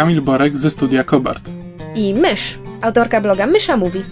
[0.00, 1.50] Kamil Borek ze studia Kobart.
[1.94, 4.02] i Mysz, autorka bloga Mysza Mówi.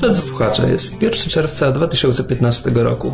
[0.00, 3.12] Drodzy słuchacze, jest 1 czerwca 2015 roku.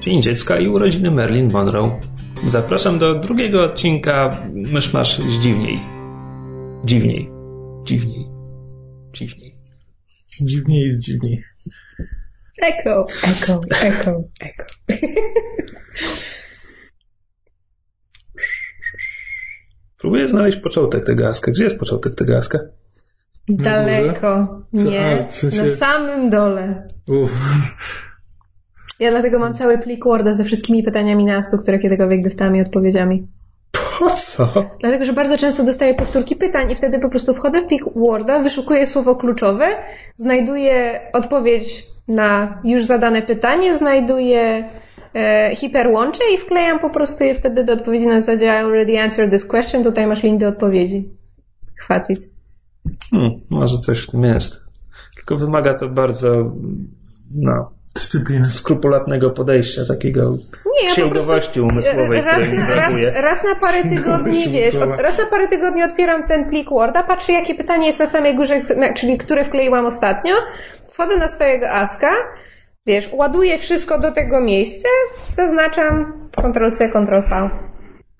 [0.00, 2.00] Dzień Dziecka i urodziny Marilyn Monroe.
[2.46, 5.78] Zapraszam do drugiego odcinka Myszmasz dziwniej.
[6.84, 7.30] Dziwniej.
[7.84, 8.26] Dziwniej.
[9.12, 9.54] Dziwniej.
[10.40, 11.42] Dziwniej jest dziwniej.
[12.62, 14.64] Eko, eko, eko, eko.
[20.02, 21.50] Próbuję znaleźć początek tego aska.
[21.52, 22.58] Gdzie jest początek tego aska?
[23.48, 24.60] Daleko.
[24.72, 26.86] Nie, na samym dole.
[27.08, 27.32] Uff.
[29.00, 32.60] Ja dlatego mam cały plik Worda ze wszystkimi pytaniami na Asku, które kiedykolwiek dostałam i
[32.60, 33.26] odpowiedziami.
[33.98, 34.70] Po co?
[34.80, 38.40] Dlatego, że bardzo często dostaję powtórki pytań i wtedy po prostu wchodzę w plik Worda,
[38.40, 39.66] wyszukuję słowo kluczowe,
[40.16, 44.68] znajduję odpowiedź na już zadane pytanie, znajduję
[45.14, 49.30] e, hiperłącze i wklejam po prostu je wtedy do odpowiedzi na zasadzie I already answered
[49.30, 51.08] this question, tutaj masz link do odpowiedzi.
[51.76, 52.20] Chwacit.
[53.10, 54.62] Hmm, może coś w tym jest.
[55.16, 56.52] Tylko wymaga to bardzo,
[57.34, 58.48] no, Dyscyplina.
[58.48, 60.30] skrupulatnego podejścia, takiego
[60.66, 63.10] Nie, ja księgowości umysłowej, raz której na, raz, brakuje.
[63.10, 67.32] raz na parę tygodni, wiesz, od, raz na parę tygodni otwieram ten plik Worda, patrzę
[67.32, 68.60] jakie pytanie jest na samej górze,
[68.96, 70.34] czyli które wkleiłam ostatnio,
[70.92, 72.10] wchodzę na swojego Aska,
[72.86, 74.88] wiesz, ładuję wszystko do tego miejsca,
[75.32, 77.50] zaznaczam Ctrl-C, Ctrl-V.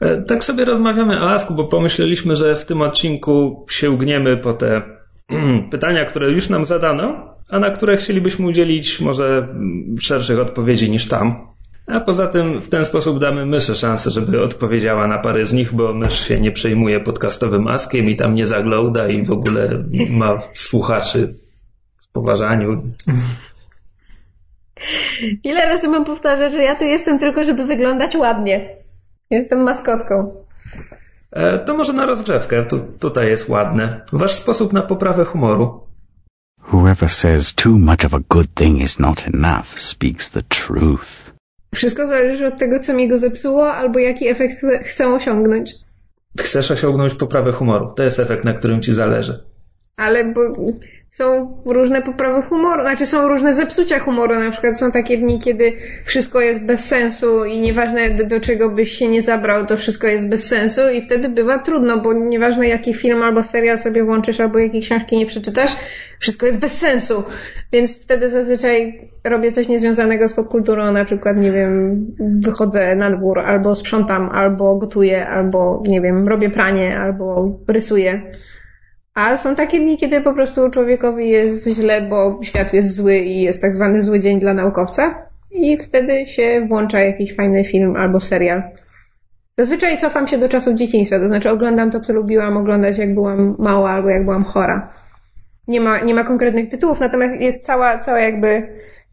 [0.00, 4.82] E, Tak sobie rozmawiamy o Asku, bo pomyśleliśmy, że w tym odcinku sięgniemy po te
[5.70, 11.08] pytania, które już nam zadano, a na które chcielibyśmy udzielić może mm, szerszych odpowiedzi niż
[11.08, 11.52] tam.
[11.86, 15.74] A poza tym w ten sposób damy myszy szansę, żeby odpowiedziała na parę z nich,
[15.74, 20.42] bo mysz się nie przejmuje podcastowym askiem i tam nie zagląda i w ogóle ma
[20.54, 21.34] słuchaczy
[22.08, 22.82] w poważaniu.
[25.44, 28.68] Ile razy mam powtarzać, że ja tu jestem tylko, żeby wyglądać ładnie.
[29.30, 30.34] Jestem maskotką.
[31.32, 34.00] E, To może na rozgrzewkę, tu, tutaj jest ładne.
[34.12, 35.80] Wasz sposób na poprawę humoru.
[36.72, 41.32] Whoever says too much of a good thing is not enough speaks the truth.
[41.74, 45.74] Wszystko zależy od tego, co mi go zepsuło, albo jaki efekt chcę- chcę osiągnąć.
[46.40, 47.92] Chcesz osiągnąć poprawę humoru.
[47.96, 49.44] To jest efekt, na którym ci zależy.
[50.02, 50.40] Ale bo
[51.12, 54.34] są różne poprawy humoru, znaczy są różne zepsucia humoru.
[54.34, 55.72] Na przykład są takie dni, kiedy
[56.04, 60.06] wszystko jest bez sensu i nieważne do, do czego byś się nie zabrał, to wszystko
[60.06, 64.40] jest bez sensu i wtedy bywa trudno, bo nieważne jaki film albo serial sobie włączysz,
[64.40, 65.76] albo jakiej książki nie przeczytasz,
[66.18, 67.22] wszystko jest bez sensu.
[67.72, 73.40] Więc wtedy zazwyczaj robię coś niezwiązanego z popkulturą, na przykład, nie wiem, wychodzę na dwór,
[73.40, 78.22] albo sprzątam, albo gotuję, albo, nie wiem, robię pranie, albo rysuję.
[79.14, 83.42] A są takie dni, kiedy po prostu człowiekowi jest źle, bo świat jest zły i
[83.42, 85.28] jest tak zwany zły dzień dla naukowca.
[85.50, 88.62] I wtedy się włącza jakiś fajny film albo serial.
[89.58, 93.56] Zazwyczaj cofam się do czasów dzieciństwa, to znaczy oglądam to, co lubiłam oglądać, jak byłam
[93.58, 94.92] mała albo jak byłam chora.
[95.68, 98.68] Nie ma, nie ma konkretnych tytułów, natomiast jest cała, cała jakby,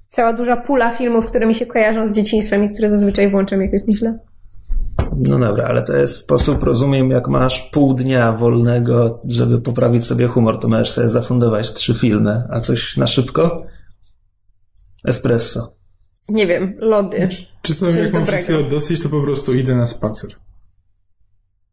[0.08, 3.74] cała duża pula filmów, które mi się kojarzą z dzieciństwem i które zazwyczaj włączam, jak
[3.74, 4.20] jest źle.
[5.18, 10.28] No dobra, ale to jest sposób, rozumiem, jak masz pół dnia wolnego, żeby poprawić sobie
[10.28, 13.64] humor, to możesz sobie zafundować trzy filmy, a coś na szybko?
[15.06, 15.74] Espresso.
[16.30, 17.30] Nie wiem, lody.
[17.62, 20.30] Czasami jak mam wszystkiego dosyć, to po prostu idę na spacer.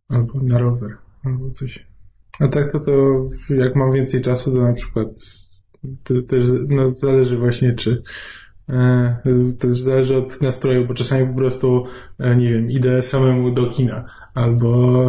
[0.09, 0.97] Albo na rower.
[1.25, 1.87] Albo coś.
[2.41, 5.09] A tak to to jak mam więcej czasu, to na przykład
[6.05, 8.03] to też no, zależy właśnie czy
[8.69, 9.17] e,
[9.59, 11.85] też zależy od nastroju, bo czasami po prostu
[12.19, 14.05] e, nie wiem, idę samemu do kina.
[14.35, 15.09] Albo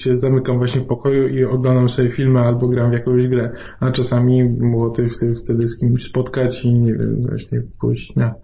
[0.00, 3.50] się zamykam właśnie w pokoju i oglądam sobie filmy albo gram w jakąś grę,
[3.80, 5.02] a czasami było to
[5.44, 8.34] wtedy, z kimś spotkać i nie wiem, właśnie pójść na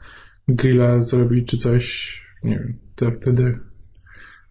[0.48, 3.58] grilla zrobić czy coś, nie wiem, to wtedy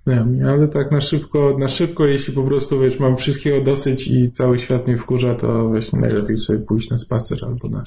[0.08, 4.32] wiem, ale tak na szybko, na szybko, jeśli po prostu, wiesz, mam wszystkiego dosyć i
[4.32, 7.84] cały świat mnie wkurza, to właśnie najlepiej sobie pójść na spacer albo na,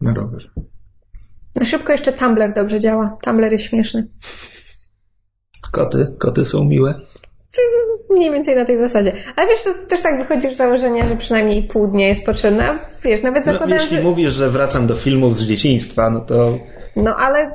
[0.00, 0.50] na rower.
[1.60, 3.16] Na szybko jeszcze Tumblr dobrze działa.
[3.24, 4.06] Tumblr jest śmieszny.
[5.72, 6.94] Koty, koty są miłe.
[8.10, 9.12] Mniej więcej na tej zasadzie.
[9.36, 12.70] Ale wiesz, to też tak wychodzisz z założenia, że przynajmniej pół dnia jest potrzebne.
[12.70, 14.02] A Wiesz, nawet No, zakładam, jeśli że...
[14.02, 16.58] mówisz, że wracam do filmów z dzieciństwa, no to
[16.96, 17.54] No ale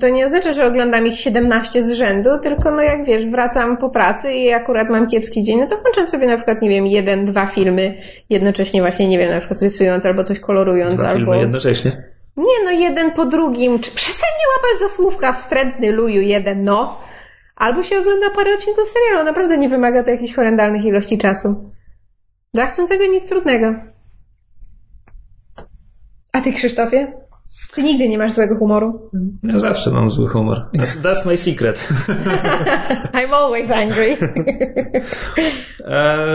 [0.00, 3.90] to nie oznacza, że oglądam ich 17 z rzędu, tylko no jak wiesz, wracam po
[3.90, 7.24] pracy i akurat mam kiepski dzień, no to włączam sobie na przykład, nie wiem, jeden,
[7.24, 7.94] dwa filmy
[8.30, 11.18] jednocześnie właśnie, nie wiem, na przykład rysując albo coś kolorując, dwa albo...
[11.18, 12.17] filmy jednocześnie.
[12.38, 13.78] Nie no, jeden po drugim.
[13.78, 17.00] Czy przestań łapać za słówka wstrętny luju jeden, no.
[17.56, 19.24] Albo się ogląda parę odcinków serialu.
[19.24, 21.72] Naprawdę nie wymaga to jakichś horrendalnych ilości czasu.
[22.54, 23.74] Dla chcącego nic trudnego.
[26.32, 27.27] A ty, Krzysztofie?
[27.74, 29.10] Ty nigdy nie masz złego humoru.
[29.42, 30.62] Ja zawsze mam zły humor.
[30.76, 31.88] That's, that's my secret.
[33.18, 34.16] I'm always angry.
[35.84, 36.26] E,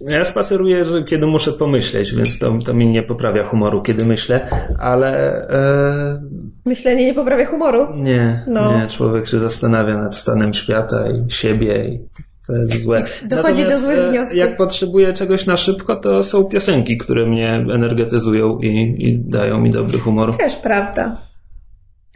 [0.00, 4.48] ja spaceruję, że kiedy muszę pomyśleć, więc to, to mi nie poprawia humoru, kiedy myślę,
[4.78, 6.22] ale e,
[6.66, 7.86] Myślenie nie poprawia humoru.
[7.96, 8.78] nie, No.
[8.78, 12.00] nie, człowiek się zastanawia nad stanem świata i siebie i
[12.46, 13.04] to jest złe.
[13.24, 14.38] dochodzi do Natomiast, złych e, wniosków.
[14.38, 19.70] Jak potrzebuję czegoś na szybko, to są piosenki, które mnie energetyzują i, i dają mi
[19.70, 20.36] dobry humor.
[20.36, 21.16] Też prawda.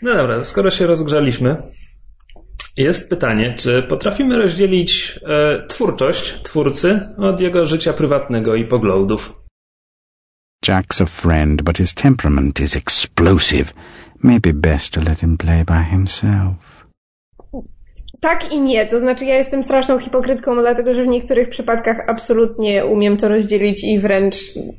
[0.02, 1.56] No dobra, skoro się rozgrzaliśmy,
[2.76, 9.32] jest pytanie, czy potrafimy rozdzielić e, twórczość twórcy od jego życia prywatnego i poglądów?
[10.66, 13.72] Jack's a friend, but his temperament is explosive.
[14.22, 16.77] Maybe best to let him play by himself.
[18.20, 18.86] Tak i nie.
[18.86, 23.84] To znaczy, ja jestem straszną hipokrytką, dlatego że w niektórych przypadkach absolutnie umiem to rozdzielić
[23.84, 24.36] i wręcz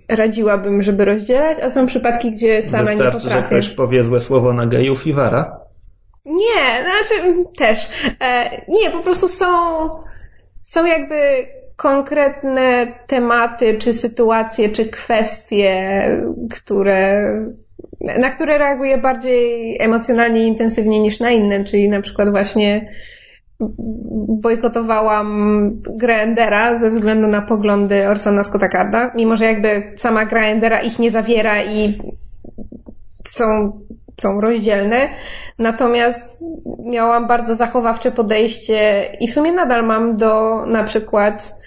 [0.10, 3.48] radziłabym, żeby rozdzielać, a są przypadki, gdzie sama nie Wystarczy, że potrafię.
[3.48, 5.60] ktoś powie złe słowo na gejów i wara.
[6.26, 7.90] Nie, znaczy mm, też.
[8.22, 9.46] E, nie, po prostu są,
[10.64, 11.16] są jakby
[11.76, 16.04] konkretne tematy, czy sytuacje, czy kwestie,
[16.52, 17.32] które,
[18.02, 22.90] na które reaguję bardziej emocjonalnie i intensywnie niż na inne, czyli na przykład właśnie
[24.28, 30.44] bojkotowałam grę Endera ze względu na poglądy Orsona Scotta Carda, mimo że jakby sama gra
[30.44, 31.98] Endera ich nie zawiera i
[33.28, 33.72] są,
[34.22, 35.10] są rozdzielne.
[35.60, 36.38] Natomiast
[36.86, 41.59] miałam bardzo zachowawcze podejście i w sumie nadal mam do na przykład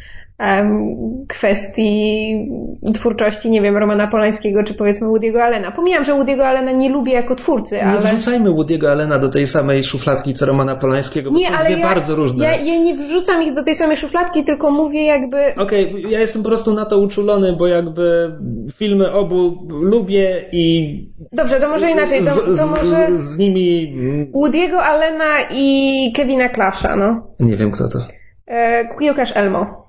[1.29, 2.49] kwestii
[2.95, 5.71] twórczości, nie wiem, Romana Polańskiego czy powiedzmy Woody'ego Allena.
[5.71, 8.01] Pomijam, że Woody'ego Allena nie lubię jako twórcy, Nie ale...
[8.01, 11.79] wrzucajmy Woody'ego Allena do tej samej szufladki co Romana Polańskiego, bo Nie, są ale dwie
[11.79, 12.45] ja, bardzo różne.
[12.45, 15.55] ja, ja nie wrzucam ich do tej samej szufladki, tylko mówię jakby...
[15.57, 18.33] Okej, ja jestem po prostu na to uczulony, bo jakby
[18.77, 20.93] filmy obu lubię i
[21.33, 23.95] Dobrze, to może inaczej, to, z, to z, może z, z nimi...
[24.35, 27.27] Woody'ego Allena i Kevina Clasha, no.
[27.41, 27.99] Nie wiem kto to.
[28.47, 29.83] E, Kukiełkarz Elmo.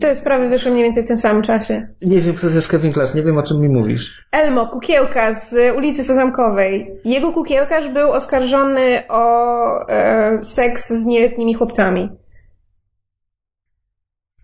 [0.00, 1.88] Te sprawy wyszły mniej więcej w tym samym czasie.
[2.02, 4.26] Nie wiem kto to jest Kevin Clash, nie wiem o czym mi mówisz.
[4.32, 7.00] Elmo, kukiełka z ulicy Sezamkowej.
[7.04, 12.08] Jego kukiełkarz był oskarżony o e, seks z nieletnimi chłopcami.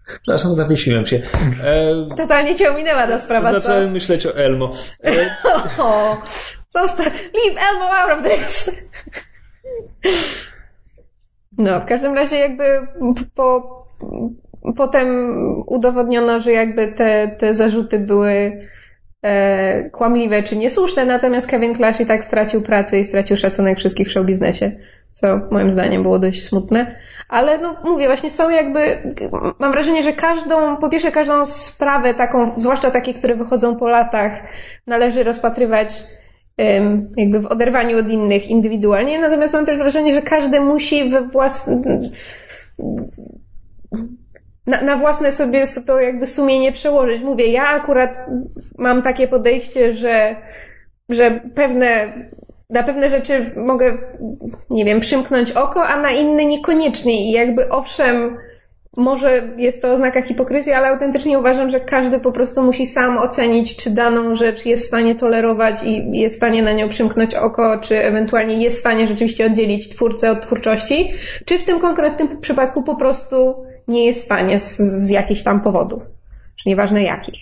[0.06, 1.20] Przepraszam, zawiesiłem się.
[1.64, 3.60] E, Totalnie cię ominęła ta sprawa, co?
[3.60, 4.72] zacząłem myśleć o Elmo.
[5.04, 5.12] E,
[5.78, 6.22] O,
[7.34, 8.70] leave Elmo out of this.
[11.58, 12.64] No, w każdym razie jakby
[13.34, 13.62] po,
[14.76, 15.36] potem
[15.66, 18.62] udowodniono, że jakby te, te zarzuty były
[19.22, 24.08] e, kłamliwe czy niesłuszne, natomiast Kevin Clash i tak stracił pracę i stracił szacunek wszystkich
[24.08, 24.72] w show biznesie,
[25.10, 26.96] co moim zdaniem było dość smutne.
[27.28, 29.14] Ale no mówię, właśnie są jakby,
[29.58, 34.42] mam wrażenie, że każdą, po pierwsze każdą sprawę taką, zwłaszcza takie, które wychodzą po latach,
[34.86, 36.02] należy rozpatrywać
[37.16, 41.82] jakby w oderwaniu od innych indywidualnie, natomiast mam też wrażenie, że każdy musi we własnym
[44.66, 47.22] na, na własne sobie to jakby sumienie przełożyć.
[47.22, 48.26] Mówię, ja akurat
[48.78, 50.36] mam takie podejście, że,
[51.08, 52.12] że pewne,
[52.70, 53.98] na pewne rzeczy mogę,
[54.70, 57.28] nie wiem, przymknąć oko, a na inne niekoniecznie.
[57.28, 58.36] I jakby owszem,
[58.96, 63.76] może jest to oznaka hipokryzji, ale autentycznie uważam, że każdy po prostu musi sam ocenić,
[63.76, 67.78] czy daną rzecz jest w stanie tolerować i jest w stanie na nią przymknąć oko,
[67.78, 71.12] czy ewentualnie jest w stanie rzeczywiście oddzielić twórcę od twórczości,
[71.44, 75.60] czy w tym konkretnym przypadku po prostu nie jest w stanie z, z jakichś tam
[75.60, 76.02] powodów.
[76.56, 77.40] Czy nieważne jakich.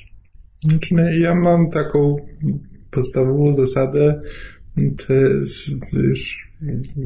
[0.60, 2.16] Znaczy, no, ja mam taką
[2.90, 4.22] podstawową zasadę,
[5.06, 6.50] to jest już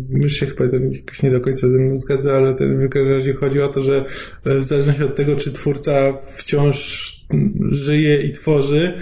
[0.08, 3.34] Mysz się chyba jakoś nie do końca ze mną zgadza, ale ten w każdym razie
[3.34, 4.04] chodzi o to, że
[4.44, 7.10] w zależności od tego, czy twórca wciąż
[7.70, 8.98] żyje i tworzy,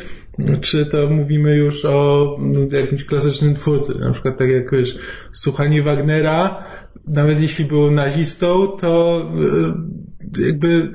[0.61, 2.37] czy to mówimy już o
[2.73, 3.99] jakimś klasycznym twórcy.
[3.99, 4.99] Na przykład tak jak wiesz,
[5.33, 6.65] słuchanie Wagnera,
[7.07, 9.23] nawet jeśli był nazistą, to
[10.47, 10.93] jakby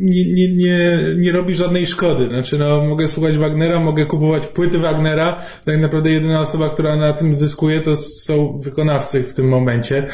[0.00, 2.28] nie, nie, nie, nie robi żadnej szkody.
[2.28, 5.42] Znaczy, no, mogę słuchać Wagnera, mogę kupować płyty Wagnera.
[5.64, 10.06] Tak naprawdę jedyna osoba, która na tym zyskuje, to są wykonawcy w tym momencie.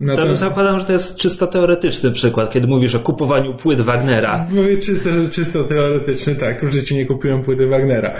[0.00, 0.40] Natomiast...
[0.40, 4.46] Zakładam, że to jest czysto teoretyczny przykład, kiedy mówisz o kupowaniu płyt Wagnera.
[4.50, 6.64] Mówię czysto, czysto teoretyczny, tak.
[6.64, 8.16] W życiu nie kupiłem płyty Wagnera.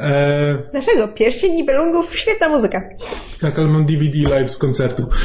[0.00, 0.58] E...
[0.72, 1.08] Dlaczego?
[1.08, 2.80] Pierścień Nibelungów, świetna muzyka.
[3.40, 5.06] Tak, ale mam DVD live z koncertu.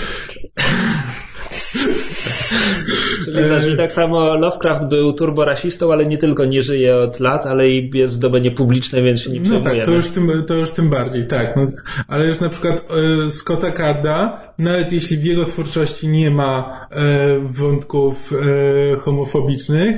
[3.26, 7.70] Czyli, znaczy, tak samo Lovecraft był turborasistą, ale nie tylko nie żyje od lat, ale
[7.70, 9.70] i jest w domenie publicznej, więc się nie przejmujemy.
[9.70, 11.56] No tak, to już tym, to już tym bardziej, tak.
[11.56, 11.68] No,
[12.08, 12.92] ale już na przykład
[13.28, 19.96] e, Scotta Carda, nawet jeśli w jego twórczości nie ma e, wątków e, homofobicznych,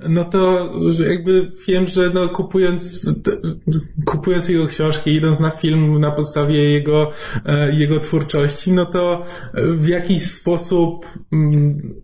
[0.00, 0.72] no to
[1.08, 3.12] jakby wiem, że no kupując,
[4.06, 7.10] kupując jego książki, idąc na film na podstawie jego,
[7.46, 9.24] e, jego twórczości, no to
[9.54, 11.94] w jakiś sposób mm,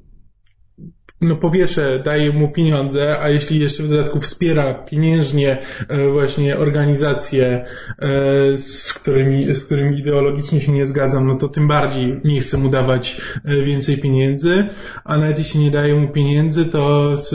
[1.21, 6.57] no po pierwsze daje mu pieniądze, a jeśli jeszcze w dodatku wspiera pieniężnie e, właśnie
[6.57, 7.65] organizacje, e,
[8.57, 12.69] z którymi, z którymi ideologicznie się nie zgadzam, no to tym bardziej nie chcę mu
[12.71, 14.65] dawać e, więcej pieniędzy,
[15.05, 17.35] a nawet jeśli nie daje mu pieniędzy, to, z,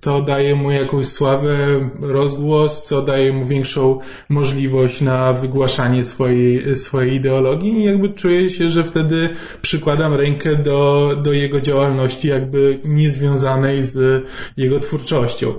[0.00, 1.56] to daje mu jakąś sławę,
[2.00, 7.72] rozgłos, co daje mu większą możliwość na wygłaszanie swojej, swojej ideologii.
[7.72, 9.28] I jakby czuję się, że wtedy
[9.62, 14.24] przykładam rękę do, do jego działalności jakby niezwiązanej z
[14.56, 15.54] jego twórczością,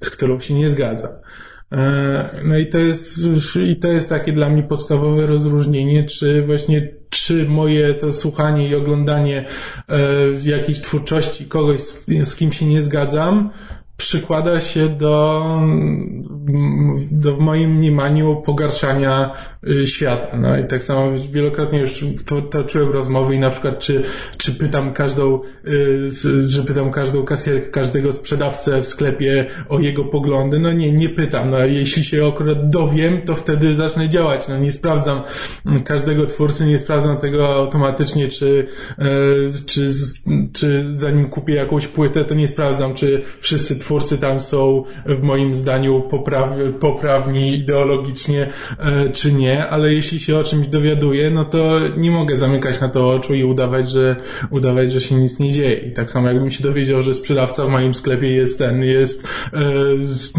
[0.00, 1.20] z którą się nie zgadza.
[1.72, 3.18] E, no i to jest,
[3.66, 8.74] i to jest takie dla mnie podstawowe rozróżnienie, czy właśnie, czy moje to słuchanie i
[8.74, 9.44] oglądanie
[9.88, 9.98] e,
[10.44, 11.80] jakiejś twórczości kogoś,
[12.24, 13.50] z kim się nie zgadzam,
[13.98, 15.44] przykłada się do,
[17.10, 19.30] do w moim mniemaniu pogarszania
[19.68, 20.36] y, świata.
[20.36, 24.02] No i tak samo wielokrotnie już to, toczyłem rozmowy i na przykład czy,
[24.36, 26.10] czy pytam każdą, y,
[26.46, 30.58] że pytam każdą kasjerkę, każdego sprzedawcę w sklepie o jego poglądy.
[30.58, 31.50] No nie, nie pytam.
[31.50, 34.48] No jeśli się akurat dowiem, to wtedy zacznę działać.
[34.48, 35.22] No nie sprawdzam
[35.84, 38.66] każdego twórcy, nie sprawdzam tego automatycznie, czy,
[38.98, 39.90] y, czy,
[40.52, 45.22] czy zanim kupię jakąś płytę, to nie sprawdzam, czy wszyscy twórcy twórcy tam są w
[45.22, 51.44] moim zdaniu popraw, poprawni ideologicznie e, czy nie, ale jeśli się o czymś dowiaduję, no
[51.44, 54.16] to nie mogę zamykać na to oczu i udawać, że
[54.50, 55.74] udawać, że się nic nie dzieje.
[55.74, 59.60] I tak samo jakbym się dowiedział, że sprzedawca w moim sklepie jest ten, jest e,
[60.00, 60.32] z,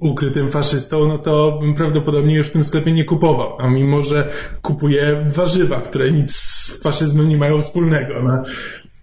[0.00, 4.28] ukrytym faszystą, no to bym prawdopodobnie już w tym sklepie nie kupował, a mimo, że
[4.62, 8.14] kupuję warzywa, które nic z faszyzmem nie mają wspólnego.
[8.22, 8.42] No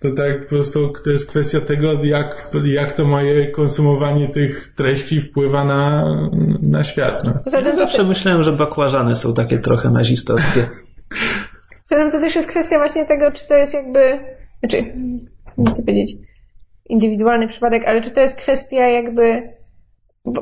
[0.04, 5.22] to tak po prostu to jest kwestia tego, jak, jak to moje konsumowanie tych treści
[5.22, 6.06] wpływa na,
[6.62, 7.24] na świat.
[7.24, 7.34] No.
[7.66, 10.66] Ja zawsze myślałem, że bakłażany są takie trochę nazistowskie.
[11.84, 14.20] Zatem to też jest kwestia właśnie tego, czy to jest jakby,
[14.60, 14.94] znaczy,
[15.58, 16.16] nie chcę powiedzieć
[16.90, 19.50] indywidualny przypadek, ale czy to jest kwestia jakby,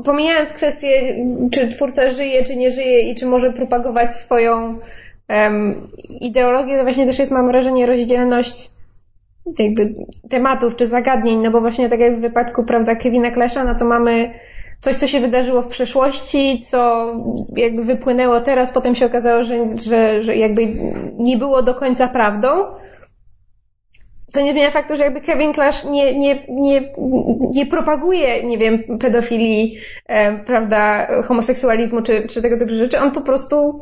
[0.06, 1.16] pomijając kwestię,
[1.52, 4.80] czy twórca żyje, czy nie żyje i czy może propagować swoją
[5.30, 5.88] um,
[6.22, 8.72] ideologię, to właśnie też jest, mam wrażenie, rozdzielność
[9.60, 9.94] jakby
[10.30, 13.86] tematów czy zagadnień, no bo właśnie tak jak w wypadku, prawda, Kevina Clasha, no to
[13.86, 14.34] mamy
[14.80, 17.12] coś, co się wydarzyło w przeszłości, co
[17.56, 20.68] jakby wypłynęło teraz, potem się okazało, że, że, że jakby
[21.18, 22.50] nie było do końca prawdą.
[24.28, 26.94] Co nie zmienia faktu, że jakby Kevin Clash nie, nie, nie,
[27.54, 33.00] nie propaguje, nie wiem, pedofilii, e, prawda, homoseksualizmu czy, czy tego typu rzeczy.
[33.00, 33.82] On po prostu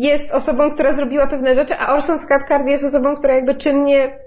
[0.00, 4.18] jest osobą, która zrobiła pewne rzeczy, a Orson Scott Card jest osobą, która jakby czynnie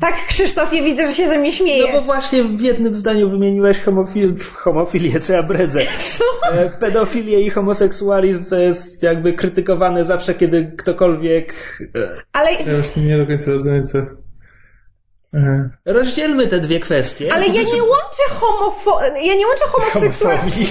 [0.00, 1.92] tak, Krzysztofie, widzę, że się ze mnie śmiejesz.
[1.92, 5.80] No bo właśnie w jednym zdaniu wymieniłeś homofil homofilię, co ja bredzę.
[6.18, 6.52] Co?
[6.52, 11.54] E, pedofilię i homoseksualizm, co jest jakby krytykowane zawsze, kiedy ktokolwiek...
[11.96, 12.52] E, Ale...
[12.52, 13.98] Ja już nie do końca rozumiem, co...
[15.84, 17.32] Rozdzielmy te dwie kwestie.
[17.32, 19.00] Ale ja nie łączę homofo...
[19.22, 20.64] Ja nie łączę homoseksualizmu...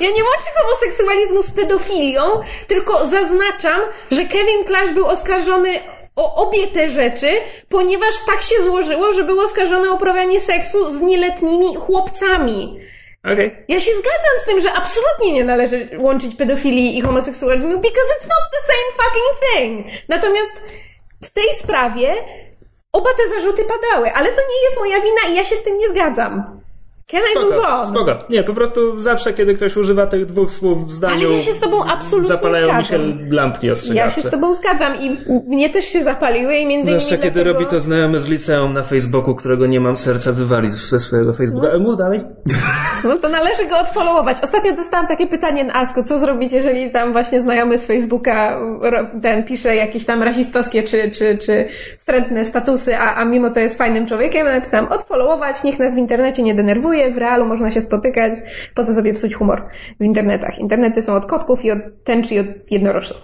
[0.00, 2.22] Ja nie łączę homoseksualizmu z pedofilią,
[2.66, 5.80] tylko zaznaczam, że Kevin Clash był oskarżony
[6.16, 7.30] o obie te rzeczy,
[7.68, 12.80] ponieważ tak się złożyło, że był oskarżony o uprawianie seksu z nieletnimi chłopcami.
[13.24, 13.64] Okay.
[13.68, 18.28] Ja się zgadzam z tym, że absolutnie nie należy łączyć pedofilii i homoseksualizmu, because it's
[18.28, 19.86] not the same fucking thing.
[20.08, 20.52] Natomiast
[21.22, 22.14] w tej sprawie
[22.92, 25.78] Oba te zarzuty padały, ale to nie jest moja wina i ja się z tym
[25.78, 26.60] nie zgadzam.
[27.10, 27.86] Can I move Spoko, on?
[27.86, 28.18] spoko.
[28.30, 31.54] Nie, po prostu zawsze, kiedy ktoś używa tych dwóch słów w zdaniu, Ale ja się
[31.54, 32.98] z tobą absolutnie zapalają mi się
[33.30, 34.04] lampki ostrzegawcze.
[34.04, 37.30] Ja się z tobą zgadzam i mnie też się zapaliły i między innymi Zwłaszcza kiedy
[37.44, 37.58] dlatego...
[37.58, 41.68] robi to znajomy z liceum na Facebooku, którego nie mam serca wywalić ze swojego Facebooka.
[41.72, 41.78] No.
[41.78, 42.20] Mów dalej.
[43.04, 44.36] No to należy go odfollowować.
[44.42, 48.60] Ostatnio dostałam takie pytanie na Asku, co zrobić, jeżeli tam właśnie znajomy z Facebooka
[49.22, 53.78] ten pisze jakieś tam rasistowskie czy, czy, czy wstrętne statusy, a, a mimo to jest
[53.78, 54.46] fajnym człowiekiem.
[54.46, 58.32] Ja napisałam odfollowować, niech nas w internecie nie denerwuje, w realu można się spotykać,
[58.74, 59.68] po co sobie psuć humor
[60.00, 60.58] w internetach.
[60.58, 63.16] Internety są od kotków i od tęczy i od jednorożców.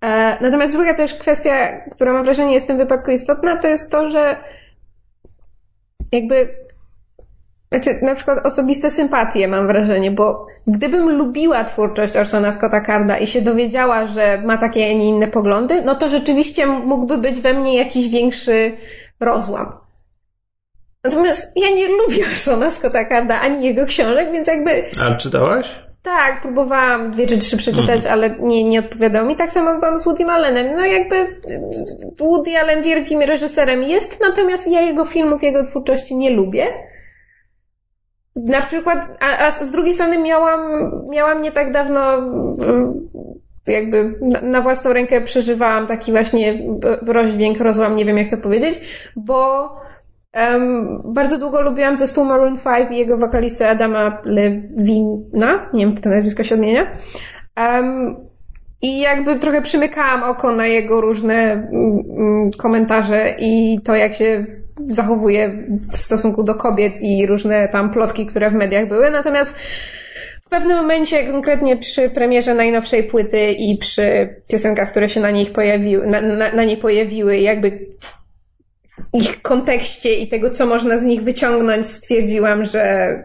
[0.00, 3.90] E, Natomiast druga też kwestia, która mam wrażenie jest w tym wypadku istotna, to jest
[3.90, 4.36] to, że
[6.12, 6.48] jakby
[7.72, 13.26] znaczy, na przykład osobiste sympatie mam wrażenie, bo gdybym lubiła twórczość Orsona Scotta Carda i
[13.26, 17.54] się dowiedziała, że ma takie, a nie inne poglądy, no to rzeczywiście mógłby być we
[17.54, 18.72] mnie jakiś większy
[19.20, 19.81] rozłam.
[21.04, 25.82] Natomiast ja nie lubię Orsona Scotta Carda ani jego książek, więc jakby A czytałaś?
[26.02, 29.36] tak, próbowałam dwie czy trzy przeczytać, ale nie, nie odpowiadał mi.
[29.36, 30.76] Tak samo byłam z Woody Allenem.
[30.76, 31.40] No jakby
[32.18, 36.66] Woody Allen wielkim reżyserem jest, natomiast ja jego filmów, jego twórczości nie lubię.
[38.36, 40.60] Na przykład, a, a z drugiej strony miałam,
[41.10, 43.08] miałam nie tak dawno mm,
[43.66, 46.62] jakby na, na własną rękę przeżywałam taki właśnie
[47.06, 48.80] rozdźwięk, rozłam, nie wiem jak to powiedzieć,
[49.16, 49.68] bo
[50.34, 56.00] um, bardzo długo lubiłam zespół Maroon 5 i jego wokalistę Adama Lewina, nie wiem jak
[56.00, 56.86] to nazwisko się odmienia.
[57.56, 58.16] Um,
[58.82, 64.46] i jakby trochę przymykałam oko na jego różne mm, mm, komentarze i to, jak się
[64.90, 69.10] zachowuje w stosunku do kobiet i różne tam plotki, które w mediach były.
[69.10, 69.58] Natomiast
[70.46, 75.46] w pewnym momencie, konkretnie przy premierze najnowszej płyty i przy piosenkach, które się na niej
[75.46, 77.86] pojawiły, na, na, na niej pojawiły, jakby
[79.12, 83.24] ich kontekście i tego, co można z nich wyciągnąć, stwierdziłam, że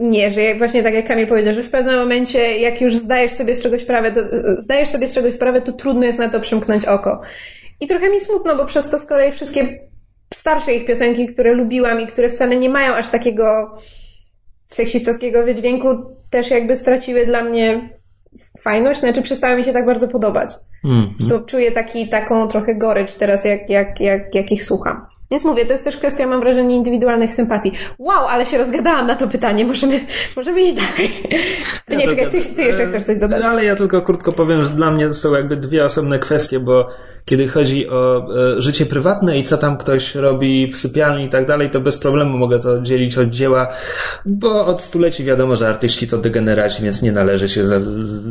[0.00, 3.56] nie, że właśnie tak jak Kamil powiedział, że w pewnym momencie, jak już zdajesz sobie
[3.56, 4.20] z czegoś sprawę, to,
[4.58, 7.20] zdajesz sobie z czegoś sprawę, to trudno jest na to przymknąć oko.
[7.80, 9.78] I trochę mi smutno, bo przez to z kolei wszystkie
[10.34, 13.74] starsze ich piosenki, które lubiłam i które wcale nie mają aż takiego
[14.68, 15.88] seksistowskiego wydźwięku,
[16.30, 17.90] też jakby straciły dla mnie
[18.60, 20.54] fajność, znaczy przestały mi się tak bardzo podobać.
[20.84, 21.14] Mm.
[21.18, 25.06] Zresztą czuję taki, taką trochę gorycz teraz, jak, jak, jak, jak ich słucham.
[25.30, 27.72] Więc mówię, to jest też kwestia, mam wrażenie, indywidualnych sympatii.
[27.98, 29.64] Wow, ale się rozgadałam na to pytanie.
[29.64, 30.00] Możemy,
[30.36, 31.10] możemy iść dalej.
[31.88, 33.42] Ja nie, czekaj, ty, ty jeszcze chcesz coś dodać.
[33.42, 36.88] Ale ja tylko krótko powiem, że dla mnie to są jakby dwie osobne kwestie, bo
[37.24, 38.26] kiedy chodzi o
[38.56, 41.98] e, życie prywatne i co tam ktoś robi w sypialni i tak dalej, to bez
[41.98, 43.68] problemu mogę to dzielić od dzieła,
[44.26, 47.80] bo od stuleci wiadomo, że artyści to degeneraci, więc nie należy się za,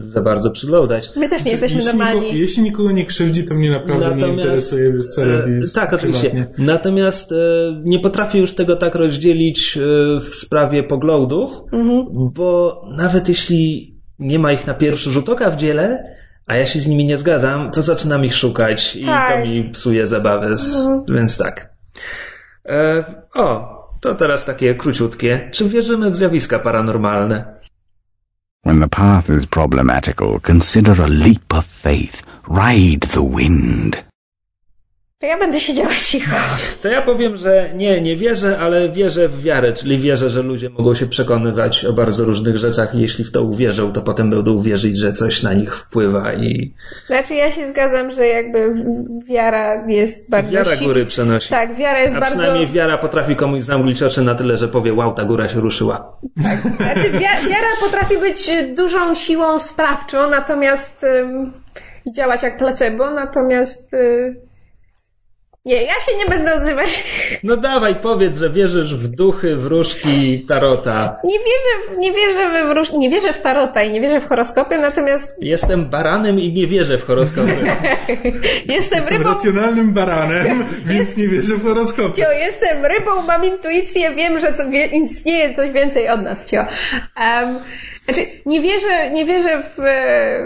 [0.05, 1.09] za bardzo przyglądać.
[1.15, 2.21] My też nie jesteśmy jeśli normalni.
[2.21, 5.51] Nikogo, jeśli nikogo nie krzywdzi, to mnie naprawdę nie interesuje, co e, robi.
[5.73, 6.29] Tak, oczywiście.
[6.29, 6.65] prywatnie.
[6.84, 7.36] Natomiast e,
[7.84, 9.82] nie potrafię już tego tak rozdzielić e,
[10.20, 12.06] w sprawie poglądów, Mhm.
[12.34, 16.15] bo nawet jeśli nie ma ich na pierwszy rzut oka w dziele,
[16.46, 19.32] a ja się z nimi nie zgadzam, to zaczynam ich szukać i Tak.
[19.41, 21.74] to mi psuje zabawę, z, więc tak.
[22.65, 23.04] E,
[23.36, 25.50] o, to teraz takie króciutkie.
[25.54, 27.54] Czy wierzymy w zjawiska paranormalne?
[28.65, 32.24] When the path is problematical, consider a leap of faith.
[32.50, 34.04] Ride the wind.
[35.23, 36.36] To ja będę siedziała cicho.
[36.81, 40.69] To ja powiem, że nie, nie wierzę, ale wierzę w wiarę, czyli wierzę, że ludzie
[40.69, 44.62] mogą się przekonywać o bardzo różnych rzeczach i jeśli w to uwierzą, to potem będą
[44.62, 46.73] wierzyć, że coś na nich wpływa i
[47.07, 48.73] Znaczy ja się zgadzam, że jakby
[49.25, 50.51] wiara jest bardzo...
[50.51, 51.49] wiara si- góry przenosi.
[51.49, 52.38] Tak, wiara jest A bardzo...
[52.38, 56.17] przynajmniej wiara potrafi komuś zamglić oczy na tyle, że powie, wow, ta góra się ruszyła.
[56.77, 61.05] Znaczy, wia- wiara potrafi być dużą siłą sprawczą, natomiast
[62.05, 64.36] i działać jak placebo, natomiast y,
[65.65, 67.04] nie, ja się nie będę odzywać.
[67.43, 71.17] No dawaj, powiedz, że wierzysz w duchy, wróżki, tarota.
[71.23, 74.28] Nie wierzę, w- nie wierzę we wróż, nie wierzę w tarota i nie wierzę w
[74.28, 77.52] horoskopy, natomiast Jestem baranem i nie wierzę w horoskopy.
[78.69, 82.21] jestem Jestem rybą, racjonalnym baranem, więc nie wierzę w horoskopy.
[82.21, 86.58] cio, jestem rybą, mam intuicję, wiem, że co, wie, istnieje coś więcej od nas, cio.
[86.60, 87.60] Um,
[88.06, 90.43] znaczy, nie wierzę, nie wierzę w, e,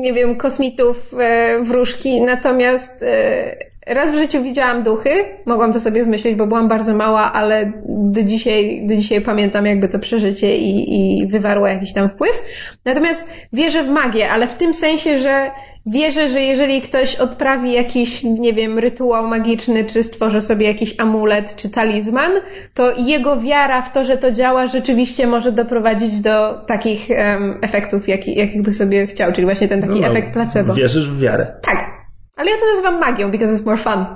[0.00, 5.10] nie wiem, kosmitów, e, wróżki, natomiast e, raz w życiu widziałam duchy,
[5.46, 9.88] mogłam to sobie zmyślić, bo byłam bardzo mała, ale do dzisiaj, do dzisiaj pamiętam jakby
[9.88, 12.42] to przeżycie i, i wywarło jakiś tam wpływ.
[12.84, 15.50] Natomiast wierzę w magię, ale w tym sensie, że
[15.86, 21.56] wierzę, że jeżeli ktoś odprawi jakiś, nie wiem, rytuał magiczny, czy stworzy sobie jakiś amulet,
[21.56, 22.32] czy talizman,
[22.74, 28.08] to jego wiara w to, że to działa, rzeczywiście może doprowadzić do takich em, efektów,
[28.08, 30.74] jaki, jakich by sobie chciał, czyli właśnie ten taki No, efekt placebo.
[30.74, 31.52] Wierzysz w wiarę.
[31.62, 32.01] Tak.
[32.36, 34.04] Ale ja to nazywam magią, because it's more fun.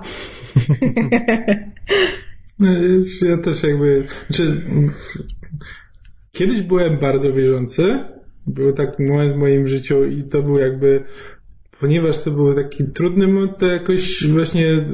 [2.59, 2.69] No,
[3.23, 4.63] Ja też jakby, znaczy,
[6.33, 8.05] kiedyś byłem bardzo wierzący.
[8.47, 11.05] Był taki moment w moim życiu i to był jakby
[11.81, 14.85] ponieważ to był taki trudny moment, to jakoś właśnie e,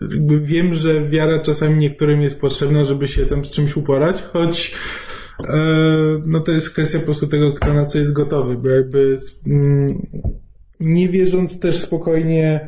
[0.00, 4.74] jakby wiem, że wiara czasami niektórym jest potrzebna, żeby się tam z czymś uporać, choć
[5.48, 5.58] e,
[6.26, 10.06] no to jest kwestia po prostu tego, kto na co jest gotowy, bo jakby mm,
[10.80, 12.60] nie wierząc też spokojnie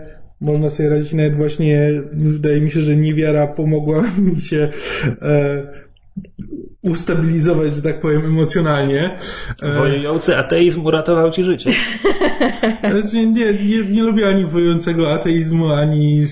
[0.42, 4.02] można sobie radzić nawet właśnie, wydaje mi się, że niewiara pomogła
[4.34, 4.68] mi się
[5.22, 5.62] e,
[6.82, 9.10] ustabilizować, że tak powiem, emocjonalnie.
[9.62, 11.70] E, Wojujący ateizm uratował ci życie.
[12.90, 16.24] Znaczy, nie, nie, nie lubię ani wojującego ateizmu, ani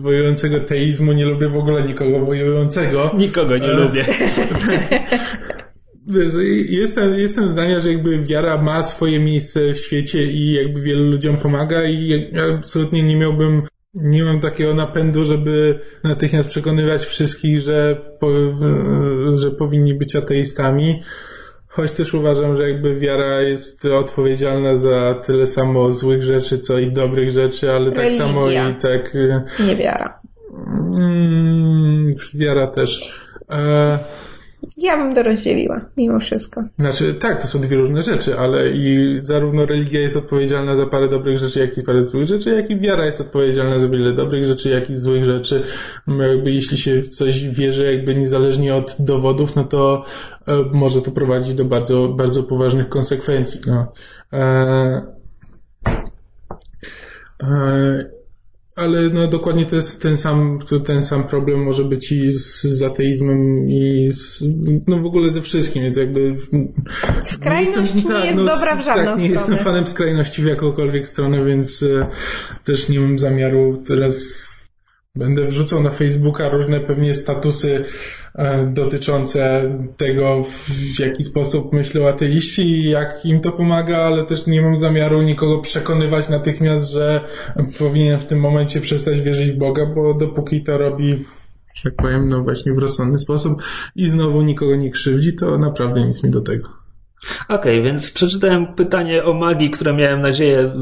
[0.00, 1.12] wojującego teizmu.
[1.12, 3.10] Nie lubię w ogóle nikogo wojującego.
[3.18, 4.04] Nikogo nie E, lubię.
[6.06, 6.32] Wiesz,
[6.68, 11.36] jestem, jestem zdania, że jakby wiara ma swoje miejsce w świecie i jakby wielu ludziom
[11.36, 13.62] pomaga i absolutnie nie miałbym,
[13.94, 18.28] nie mam takiego napędu, żeby natychmiast przekonywać wszystkich, że, po,
[19.34, 21.02] że powinni być ateistami.
[21.68, 26.92] Choć też uważam, że jakby wiara jest odpowiedzialna za tyle samo złych rzeczy, co i
[26.92, 28.26] dobrych rzeczy, ale tak Religia.
[28.26, 29.14] samo i tak
[29.66, 30.20] Nie wiara.
[30.66, 33.20] mm, wiara też.
[33.50, 33.98] E,
[34.80, 36.62] Ja bym to rozdzieliła, mimo wszystko.
[36.78, 41.08] Znaczy, tak, to są dwie różne rzeczy, ale i zarówno religia jest odpowiedzialna za parę
[41.08, 44.44] dobrych rzeczy, jak i parę złych rzeczy, jak i wiara jest odpowiedzialna za wiele dobrych
[44.44, 45.62] rzeczy, jak i złych rzeczy.
[46.06, 50.04] No, Jakby jeśli się w coś wierzy, jakby niezależnie od dowodów, no to
[50.48, 53.60] e, może to prowadzić do bardzo, bardzo poważnych konsekwencji.
[53.66, 53.92] No.
[54.32, 55.02] E,
[57.42, 58.19] e,
[58.80, 62.82] ale no dokładnie to jest ten sam, ten sam problem może być i z, z
[62.82, 64.44] ateizmem i z,
[64.86, 66.36] no w ogóle ze wszystkim, więc jakby...
[67.24, 69.40] Skrajność nie tak, jest no, dobra w żadną tak, nie stronę.
[69.40, 72.06] jestem fanem skrajności w jakąkolwiek stronę, więc e,
[72.64, 74.46] też nie mam zamiaru teraz
[75.16, 77.84] Będę wrzucał na Facebooka różne pewnie statusy
[78.34, 79.62] e, dotyczące
[79.96, 84.76] tego, w jaki sposób myślą ateiści i jak im to pomaga, ale też nie mam
[84.76, 87.20] zamiaru nikogo przekonywać natychmiast, że
[87.78, 91.24] powinien w tym momencie przestać wierzyć w Boga, bo dopóki to robi,
[91.84, 93.62] tak powiem, no właśnie w rozsądny sposób
[93.96, 96.79] i znowu nikogo nie krzywdzi, to naprawdę nic mi do tego.
[97.48, 100.72] Okej, więc przeczytałem pytanie o magii, które miałem nadzieję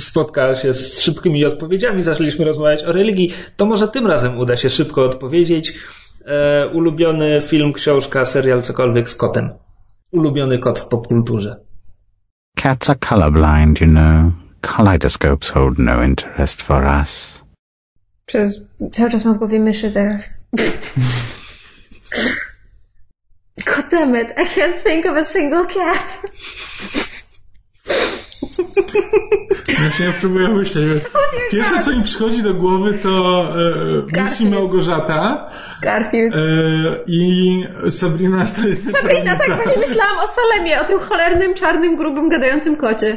[0.00, 2.02] spotka się z szybkimi odpowiedziami.
[2.02, 3.34] Zaczęliśmy rozmawiać o religii.
[3.56, 5.74] To może tym razem uda się szybko odpowiedzieć.
[6.24, 9.50] E, ulubiony film, książka, serial, cokolwiek z kotem.
[10.10, 11.54] Ulubiony kot w popkulturze.
[12.56, 14.32] Cats are colorblind, you know.
[14.60, 17.42] Kaleidoscopes hold no interest for us.
[18.26, 18.60] Przez
[18.92, 20.22] cały czas mam w głowie myszy teraz.
[23.88, 26.20] God damn it, I can't think of a single cat.
[29.78, 31.02] Znaczy ja próbuję myśleć.
[31.50, 33.44] Pierwsze co mi przychodzi do głowy to
[34.12, 34.44] e, Missy.
[34.50, 35.50] Małgorzata
[35.82, 36.34] Garfield.
[36.34, 36.38] e,
[37.06, 43.16] i Sabrina Sabrina, tak właśnie myślałam o Salemie, o tym cholernym, czarnym, grubym, gadającym kocie.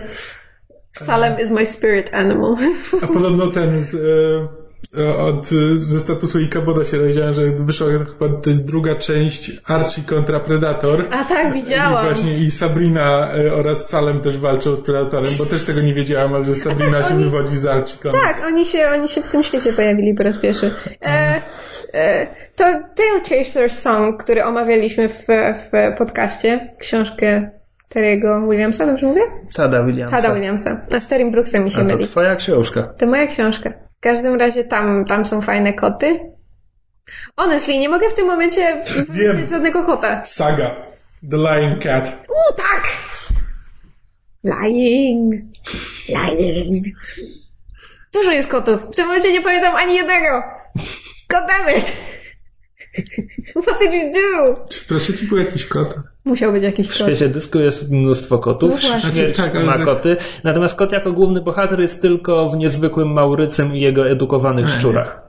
[0.92, 2.56] Salem is my spirit animal.
[3.04, 4.61] A podobno ten z, e,
[5.19, 10.39] od, ze statusu Ikaboda się dowiedziałem, że wyszła chyba to jest druga część Archie kontra
[10.39, 11.08] Predator.
[11.12, 12.06] A tak, I widziałam.
[12.06, 16.34] właśnie i Sabrina e, oraz Salem też walczą z Predatorem, bo też tego nie wiedziałam,
[16.34, 18.21] ale że Sabrina się Oni- wywodzi z Archie Comics.
[18.23, 20.71] Tak, oni się, oni się w tym świecie pojawili po raz pierwszy.
[21.06, 21.41] E,
[21.93, 22.63] e, to
[22.95, 25.25] Tail Chaser's Song, który omawialiśmy w,
[25.56, 27.49] w podcaście, książkę
[27.95, 29.21] Terry'ego Williamsa, dobrze mówię?
[29.56, 30.15] Tada Williamsa.
[30.21, 30.82] Tada Williamsa.
[30.91, 32.08] A z Terrym Brooksem mi się A to myli.
[32.08, 32.93] twoja książka.
[32.97, 33.73] To moja książka.
[34.02, 36.20] W każdym razie tam, tam są fajne koty.
[37.36, 40.26] Honestly, nie mogę w tym momencie wymyślić żadnego kota.
[40.26, 40.76] Saga.
[41.32, 42.26] The Lion Cat.
[42.30, 42.84] U, tak!
[44.44, 45.34] Lying.
[46.10, 46.88] Lying.
[48.14, 48.84] Dużo jest kotów.
[48.92, 50.44] W tym momencie nie pamiętam ani jednego.
[51.30, 51.92] God damn it!
[53.63, 54.65] What did you do?
[54.88, 55.95] Proszę ci był jakiś kot.
[56.25, 56.97] Musiał być jakiś W kot.
[57.08, 58.69] świecie dysku jest mnóstwo No kotów.
[58.71, 58.99] właśnie.
[59.12, 60.17] Śmierć Znaczy, tak, ma tak- koty.
[60.43, 65.21] Natomiast kot jako główny bohater jest tylko w niezwykłym Maurycym i jego edukowanych szczurach.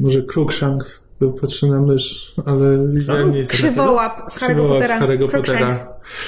[0.00, 1.08] Może Crookshanks.
[1.20, 2.64] To patrzy na mysz, ale
[3.08, 4.98] ja nie jestem Krzywołap z Harry'ego Pottera.
[4.98, 5.28] z Harry'ego.
[5.30, 5.76] Pottera.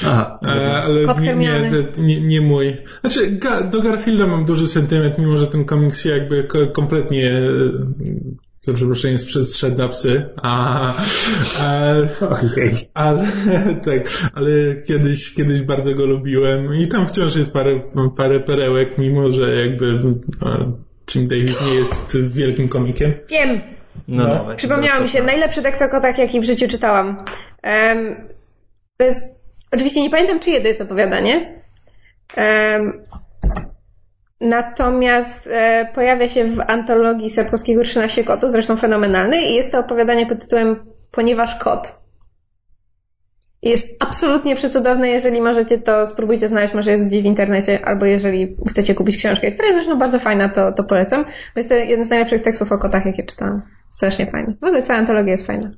[0.04, 0.38] Aha.
[0.42, 0.46] E,
[0.82, 2.76] ale Kot nie, nie, nie, nie mój.
[3.00, 7.30] Znaczy, Ga, do Garfielda mam duży sentyment, mimo że ten komiks się jakby ko- kompletnie
[7.32, 7.42] e,
[8.64, 10.28] za przeproszeniem sprzedł na psy.
[10.42, 10.94] A,
[11.60, 11.84] a,
[12.30, 12.70] Ojej.
[12.94, 13.26] ale
[13.84, 14.50] tak, ale
[14.86, 17.80] kiedyś, kiedyś bardzo go lubiłem i tam wciąż jest parę,
[18.16, 19.98] parę perełek, mimo że jakby
[20.40, 20.58] a,
[21.14, 23.12] Jim Davis nie jest wielkim komikiem.
[23.30, 23.60] Wiem.
[24.08, 24.34] No, No.
[24.34, 27.24] dawaj, Przypomniało mi się, najlepszy tekst o kotach, jaki w życiu czytałam.
[27.62, 28.16] Em,
[28.96, 31.62] to jest, oczywiście nie pamiętam, czyje to jest opowiadanie.
[32.36, 32.92] Em,
[34.44, 40.26] natomiast e, pojawia się w antologii Sapkowskiego 13 kotów, zresztą fenomenalny, i jest to opowiadanie
[40.26, 40.76] pod tytułem
[41.10, 42.04] ponieważ kot
[43.64, 45.08] jest absolutnie przecudowny.
[45.08, 49.50] Jeżeli możecie, to spróbujcie znaleźć, może jest gdzieś w internecie, albo jeżeli chcecie kupić książkę,
[49.50, 52.72] która jest zresztą bardzo fajna, to, to polecam, bo jest to jeden z najlepszych tekstów
[52.72, 53.62] o kotach, jakie czytałam.
[53.90, 54.56] Strasznie fajny.
[54.60, 55.70] W ogóle cała antologia jest fajna.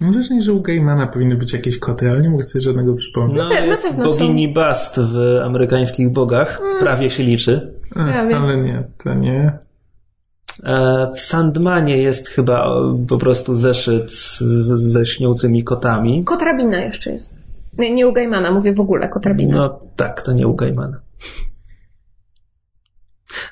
[0.00, 3.38] Mam wrażenie, że u Gaimana powinny być jakieś koty, ale nie mogę sobie żadnego przypomnieć.
[3.38, 6.60] No, jest bogini Bast w amerykańskich bogach.
[6.80, 7.81] Prawie się liczy.
[7.94, 8.36] Prawie.
[8.36, 9.52] ale nie, to nie.
[10.64, 16.24] E, W Sandmanie jest chyba o, po prostu zeszyt z, z, ze śniącymi kotami.
[16.24, 17.34] Kotrabina jeszcze jest.
[17.78, 19.56] Nie, nie u Gaimana, mówię w ogóle, Kotrabina.
[19.56, 21.00] No tak, to nie u Gaimana.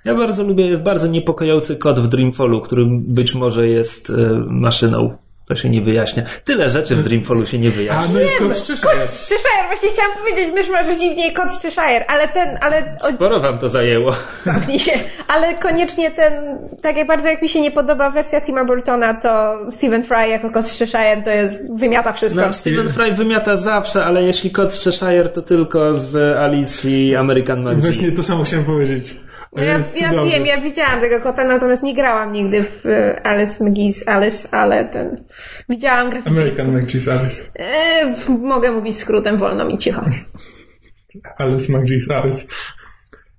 [0.04, 5.16] Ja bardzo lubię, jest bardzo niepokojący kot w Dreamfallu, który być może jest e, maszyną.
[5.50, 6.22] To się nie wyjaśnia.
[6.44, 8.08] Tyle rzeczy w Dreamfallu się nie A wyjaśnia.
[8.14, 9.06] no i kot z Kot Cheshire.
[9.06, 13.40] z Cheshire, właśnie chciałam powiedzieć, mysz masz dziwnie kot z Cheshire, ale ten, ale Sporo
[13.40, 14.12] wam to zajęło.
[14.42, 14.92] zamknij się,
[15.28, 19.58] ale koniecznie ten, tak jak bardzo jak mi się nie podoba wersja Tima Burtona, to
[19.70, 22.40] Stephen Fry jako kot z Cheshire to jest, wymiata wszystko.
[22.46, 27.62] No, Stephen Fry wymiata zawsze, ale jeśli kot z Cheshire, to tylko z Alicji American
[27.62, 27.80] Magic.
[27.80, 29.16] Właśnie to samo chciałem powiedzieć.
[29.52, 33.64] No ja, ja wiem, ja widziałam tego kota, natomiast nie grałam nigdy w e, Alice
[33.64, 35.24] McGee's Alice, ale ten,
[35.68, 36.30] widziałam grafiki.
[36.30, 37.44] American Magic Alice.
[37.58, 40.04] E, mogę mówić skrótem, wolno mi cicho.
[41.38, 42.46] Alice Magic Alice.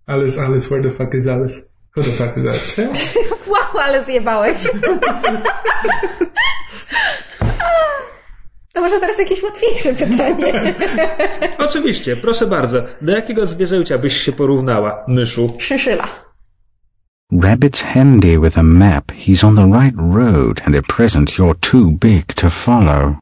[0.07, 1.61] Alice, Alice, where the fuck is Alice?
[1.95, 3.19] Who the fuck is Alice?
[3.47, 4.61] Wow, ale zjebałeś.
[8.73, 10.75] To może teraz jakieś łatwiejsze pytanie.
[11.67, 12.83] Oczywiście, proszę bardzo.
[13.01, 15.53] Do jakiego zwierzęcia byś się porównała, myszu?
[15.59, 16.07] Szyszyla.
[17.33, 19.11] Rabbit's handy with a map.
[19.11, 23.20] He's on the right road, and at present you're too big to follow.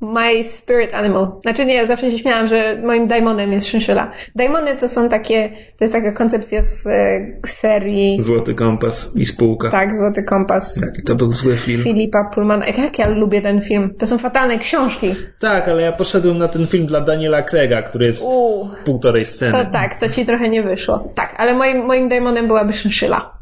[0.00, 1.26] My spirit animal.
[1.42, 4.10] Znaczy nie, zawsze się śmiałam, że moim daimonem jest szyszyla.
[4.34, 9.70] Daimony to są takie, to jest taka koncepcja z e, serii, Złoty kompas i spółka.
[9.70, 10.76] tak, Złoty Kompas.
[10.82, 11.82] Jaki to był zły film.
[11.82, 12.66] Filipa Pullmana.
[12.66, 13.94] Jak, jak ja lubię ten film.
[13.98, 15.14] To są fatalne książki.
[15.40, 18.70] Tak, ale ja poszedłem na ten film dla Daniela Craiga, który jest Uuu.
[18.84, 19.64] półtorej sceny.
[19.64, 21.12] To tak, to ci trochę nie wyszło.
[21.14, 23.38] Tak, ale moim, moim daimonem byłaby szyszyla.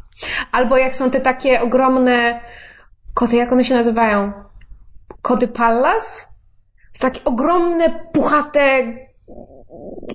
[0.51, 2.39] Albo jak są te takie ogromne
[3.13, 4.31] koty, jak one się nazywają?
[5.21, 6.36] Koty Pallas?
[6.99, 8.93] To takie ogromne, puchate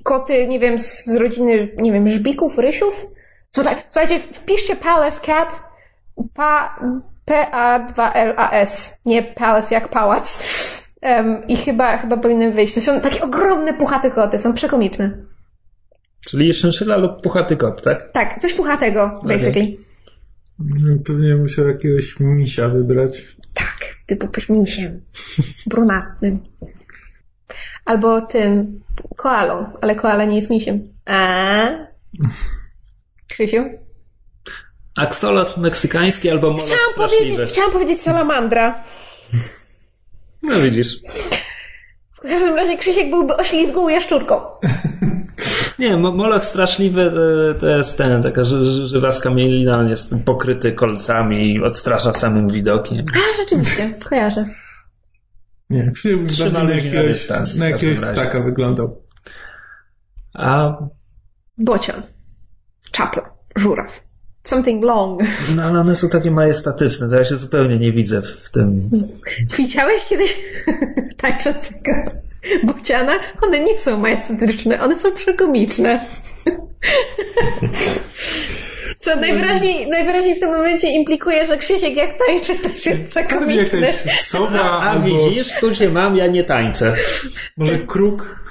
[0.02, 3.06] koty, nie wiem, z rodziny, nie wiem, żbików, rysiów?
[3.50, 5.62] Słuchaj, słuchajcie, wpiszcie Palace Cat,
[6.34, 6.80] pa,
[7.24, 10.38] P-A-2-L-A-S, nie Palace jak pałac.
[11.00, 12.74] Em, I chyba, chyba powinny wyjść.
[12.74, 15.18] To są takie ogromne, puchate koty, są przekomiczne.
[16.28, 18.12] Czyli szynszyla lub puchaty kot, tak?
[18.12, 19.70] Tak, coś puchatego, basically.
[21.04, 23.36] Pewnie musiał jakiegoś misia wybrać.
[24.06, 25.00] Typu misiem.
[25.66, 26.38] Brunatnym.
[27.84, 28.80] Albo tym
[29.16, 30.88] koalą, ale koala nie jest misiem.
[31.06, 31.68] A?
[33.28, 33.64] Krzysiu?
[34.96, 37.24] Aksolot meksykański albo molot Chciałam straszliwy.
[37.24, 38.84] powiedzieć, chciałam powiedzieć salamandra.
[40.42, 41.00] No widzisz.
[42.12, 44.40] W każdym razie Krzysiek byłby oślizgłą jaszczurką.
[45.82, 50.14] Nie, mo- moloch straszliwy to, to jest ten, taka ży, ży- żywa skamielina, on jest
[50.24, 53.04] pokryty kolcami i odstrasza samym widokiem.
[53.14, 54.46] A, rzeczywiście, kojarzę.
[55.70, 55.92] Nie,
[56.38, 59.02] bardziej na jakiegoś, dystans, na jakiegoś ptaka wyglądał.
[60.34, 60.76] A
[61.58, 62.02] Bocian.
[62.90, 63.30] Czapla.
[63.56, 64.02] Żuraw.
[64.44, 65.20] Something long.
[65.56, 68.90] no, ale one są takie majestatyczne, to ja się zupełnie nie widzę w, w tym.
[69.56, 70.40] Widziałeś kiedyś
[71.22, 71.90] tańczącego
[72.64, 73.12] bociana?
[73.42, 76.00] One nie są majestatyczne, one są przekomiczne.
[79.00, 83.92] Co najwyraźniej, najwyraźniej w tym momencie implikuje, że Krzysiek jak tańczy też jest przekomiczny.
[84.20, 86.94] sowa A albo widzisz, tu cię mam, ja nie tańczę.
[87.56, 88.44] może kruk.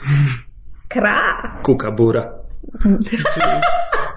[0.88, 1.58] Kra.
[1.64, 2.34] Kukabura.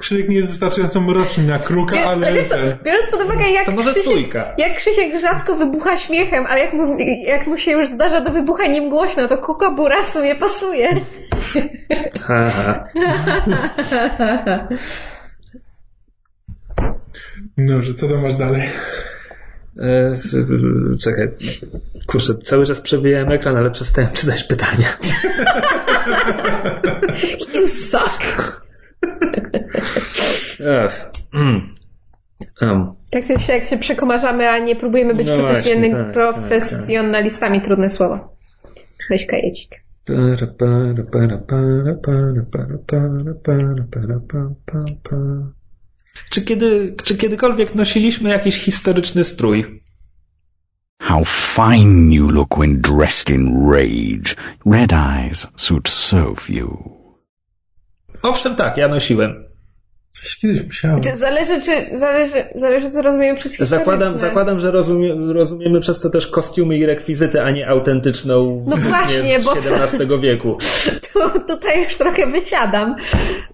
[0.05, 3.67] Krzysiek nie jest wystarczająco mroczny na kruka, Ale ale wiesz co, biorąc pod uwagę, jak
[3.67, 4.55] To może Krzysiek, sójka.
[4.59, 8.89] jak Krzysiek rzadko wybucha śmiechem, ale jak mu, jak mu się już zdarza do wybuchaniem
[8.91, 10.89] głośno, to kukabura w sumie pasuje.
[17.57, 18.63] No, że co tam masz dalej?
[19.79, 20.37] E, s-
[21.05, 21.29] czekaj.
[22.07, 24.89] Kurczę, cały czas przewijałem ekran, ale przestałem czytać pytania.
[27.55, 28.23] You suck.
[33.11, 37.67] Tak to się, jak się przekomarzamy, a nie próbujemy być no właśnie, tak, profesjonalistami, tak.
[37.67, 38.37] trudne słowo.
[39.11, 39.85] Weź kajecik.
[46.31, 49.83] Czy, kiedy, czy kiedykolwiek nosiliśmy jakiś historyczny strój?
[51.03, 54.35] How fine you look when dressed in rage.
[54.67, 56.69] Red eyes suit so few.
[58.23, 59.54] Owszem, tak, ja nosiłem.
[60.23, 61.01] Coś kiedyś musiałem.
[61.01, 63.79] Czy zależy, czy zależy, zależy co rozumiemy przez historyczne.
[63.79, 68.77] Zakładam, zakładam że rozumie, rozumiemy przez to też kostiumy i rekwizyty, a nie autentyczną No
[68.77, 70.57] właśnie, z bo to- XVII wieku.
[71.13, 72.97] Tu, tutaj już trochę wysiadam.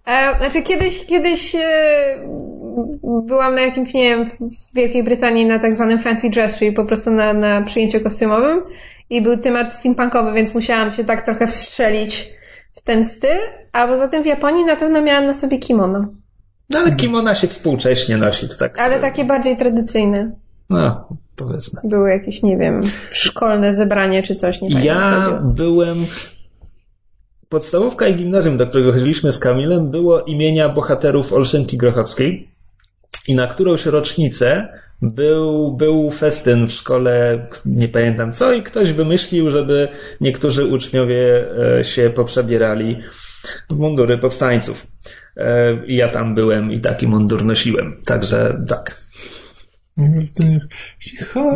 [0.06, 1.60] E, znaczy kiedyś, kiedyś e,
[3.26, 6.84] byłam na jakimś, nie wiem, w Wielkiej Brytanii na tak zwanym fancy dress, czyli po
[6.84, 8.60] prostu na, na przyjęciu kostiumowym
[9.10, 12.28] i był temat steampunkowy, więc musiałam się tak trochę wstrzelić
[12.76, 13.38] w ten styl,
[13.72, 16.08] a poza tym w Japonii na pewno miałam na sobie kimono,
[16.70, 18.78] No ale kimona się współcześnie nosi, to tak.
[18.78, 20.32] ale takie bardziej tradycyjne.
[20.70, 21.80] No, powiedzmy.
[21.84, 26.06] Były jakieś, nie wiem, szkolne zebranie czy coś, nie Ja byłem.
[27.48, 32.50] Podstawówka i gimnazjum, do którego chodziliśmy z Kamilem, było imienia bohaterów Olszynki Grochowskiej.
[33.28, 34.68] I na którąś rocznicę
[35.02, 39.88] był, był festyn w szkole, nie pamiętam co, i ktoś wymyślił, żeby
[40.20, 41.46] niektórzy uczniowie
[41.78, 42.96] e, się poprzebierali
[43.70, 44.86] w mundury powstańców.
[45.40, 47.96] E, I ja tam byłem i taki mundur nosiłem.
[48.04, 49.04] Także tak.
[49.96, 50.60] Nie...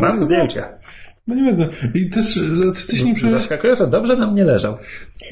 [0.00, 0.78] Mam zdjęcia.
[1.26, 1.68] No nie bardzo.
[1.94, 3.42] I też, znaczy, ty się nie przeżyłeś.
[3.42, 4.78] Zaskakująco dobrze na mnie leżał.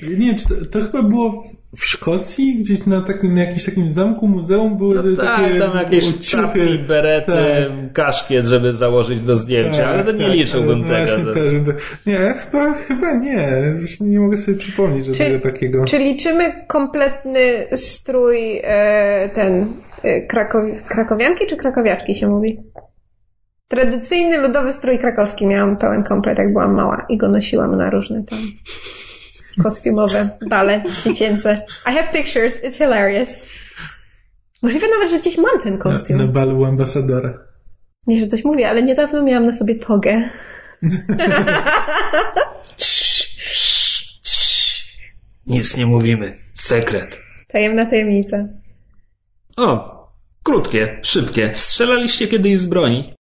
[0.02, 1.44] Nie wiem, to, to chyba było
[1.76, 5.78] w- Szkocji, gdzieś na, takim, na jakimś takim zamku, muzeum były No takie tak, tam
[5.82, 7.92] jakieś czapki, berety, Tak.
[7.92, 10.94] kaszkiet, żeby założyć do zdjęcia, ale to nie tak, liczyłbym tego.
[10.94, 11.74] Też, że-
[12.06, 13.48] nie, chyba, chyba nie.
[13.80, 15.84] Już Nie mogę sobie przypomnieć, że Czy- tego takiego.
[15.84, 17.40] Czy liczymy kompletny
[17.74, 22.60] strój e, ten e, krakow- krakowianki czy krakowiaczki się mówi?
[23.68, 28.24] Tradycyjny ludowy strój krakowski miałam pełen komplet, jak byłam mała i go nosiłam na różne
[28.24, 28.38] tam
[29.62, 31.58] kostiumowe bale dziecięce.
[31.86, 33.46] I have pictures, it's hilarious.
[34.62, 36.18] Możliwe nawet, że gdzieś mam ten Na, kostium.
[36.18, 37.38] na balu ambasadora.
[38.06, 40.30] Nie, że coś mówię, ale niedawno miałam na sobie togę.
[45.46, 46.36] Nic nie mówimy.
[46.54, 47.18] Sekret.
[47.48, 48.36] Tajemna tajemnica.
[49.56, 50.02] O,
[50.42, 51.50] krótkie, szybkie.
[51.54, 53.14] Strzelaliście kiedyś z broni?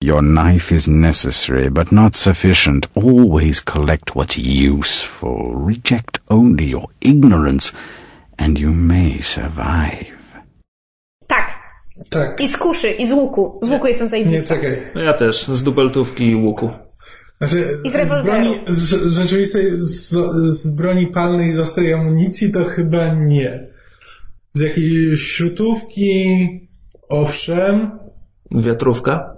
[0.00, 2.86] Your knife is necessary, but not sufficient.
[2.94, 5.54] Always collect what's useful.
[5.56, 7.72] Reject only your ignorance,
[8.38, 10.14] and you may survive.
[11.26, 11.58] Tak.
[12.10, 12.40] Tak.
[12.40, 13.60] I z kuszy, i z łuku.
[13.62, 14.54] Z łuku jestem Nie, zajebista.
[14.54, 14.78] czekaj.
[14.94, 16.70] No ja też, z dubeltówki i łuku.
[17.38, 20.08] Znaczy, I z z, broni, z rzeczywistej, z,
[20.56, 23.68] z broni palnej z ostrej amunicji to chyba nie.
[24.52, 26.24] Z jakiejś śrutówki,
[27.08, 27.90] owszem,
[28.50, 29.37] Wiatrówka?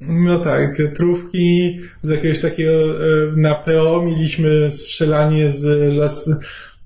[0.00, 2.96] No tak, wiatrówki, z jakiegoś takiego e,
[3.36, 6.30] na PO mieliśmy strzelanie z las,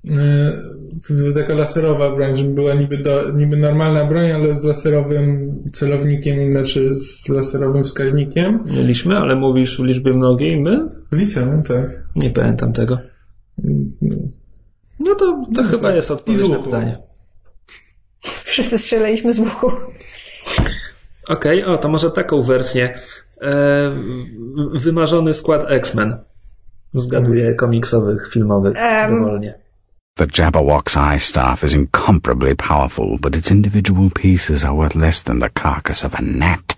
[0.07, 6.51] e, taka laserowa broń, żeby była niby, do, niby normalna broń, ale z laserowym celownikiem,
[6.51, 8.63] znaczy z laserowym wskaźnikiem.
[8.65, 10.61] Mieliśmy, ale mówisz w liczbie mnogiej.
[10.61, 10.89] My?
[11.11, 12.03] W liceum, tak.
[12.15, 12.97] Nie pamiętam tego.
[14.99, 16.97] No to, to chyba jest I z odpowiedź na pytanie.
[18.21, 19.71] Wszyscy strzelaliśmy z łuku.
[21.27, 22.93] Okej, o, to może taką wersję.
[23.41, 23.91] E,
[24.73, 26.17] wymarzony skład X-Men.
[26.93, 29.21] Zgaduję komiksowych, filmowych, Em.
[29.21, 29.53] dowolnie.
[30.15, 35.39] The Jabberwock's eye staff is incomparably powerful, but its individual pieces are worth less than
[35.39, 36.77] the carcass of a gnat.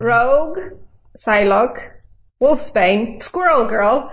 [0.00, 0.58] Rogue,
[1.18, 1.80] Psylocke,
[2.40, 4.08] Wolfsbane, Squirrel Girl,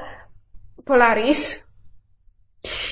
[0.85, 1.69] Polaris.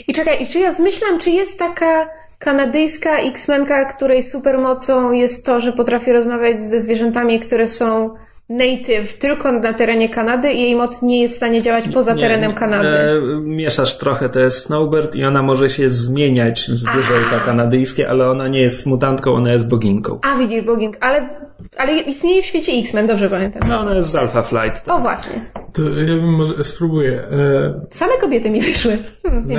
[0.08, 5.62] I czekaj, i czy ja zmyślam, czy jest taka kanadyjska X-Menka, której supermocą jest to,
[5.62, 8.10] że potrafi rozmawiać ze zwierzętami, które są
[8.50, 12.22] native tylko na terenie Kanady i jej moc nie jest w stanie działać poza Nie,
[12.22, 12.88] terenem Kanady.
[12.88, 18.30] E, mieszasz trochę, to jest Snowbird i ona może się zmieniać w zwierzęta kanadyjskie, ale
[18.30, 20.20] ona nie jest mutantką, ona jest boginką.
[20.24, 21.30] A widzisz, Boging, ale,
[21.78, 23.70] ale istnieje w świecie X-Men, dobrze pamiętam.
[23.70, 24.84] No ona jest z Alpha Flight.
[24.84, 24.96] Tak.
[24.96, 25.46] O właśnie.
[25.74, 27.12] To ja bym może spróbuję.
[27.12, 28.98] E, Same kobiety mi wyszły.
[29.24, 29.50] Hmm,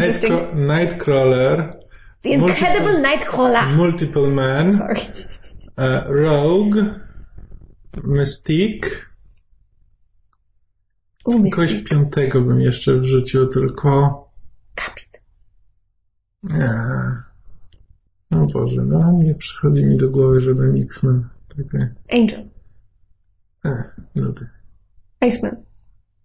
[0.55, 1.71] Nightcrawler,
[2.29, 3.77] The Incredible Nightcrawler.
[3.77, 5.01] Multiple Man, Sorry.
[5.79, 6.77] e, Rogue,
[8.05, 9.09] Mystique,
[11.25, 11.89] U, kogoś Mystique.
[11.89, 14.25] piątego bym jeszcze wrzucił, tylko...
[14.75, 15.23] Kapit.
[16.43, 16.71] Nie.
[18.31, 21.29] O Boże, no nie przychodzi mi do głowy żaden X-Men.
[21.57, 21.89] Czekaj.
[22.13, 22.49] Angel.
[23.65, 24.49] E, nudy,
[25.27, 25.57] Iceman.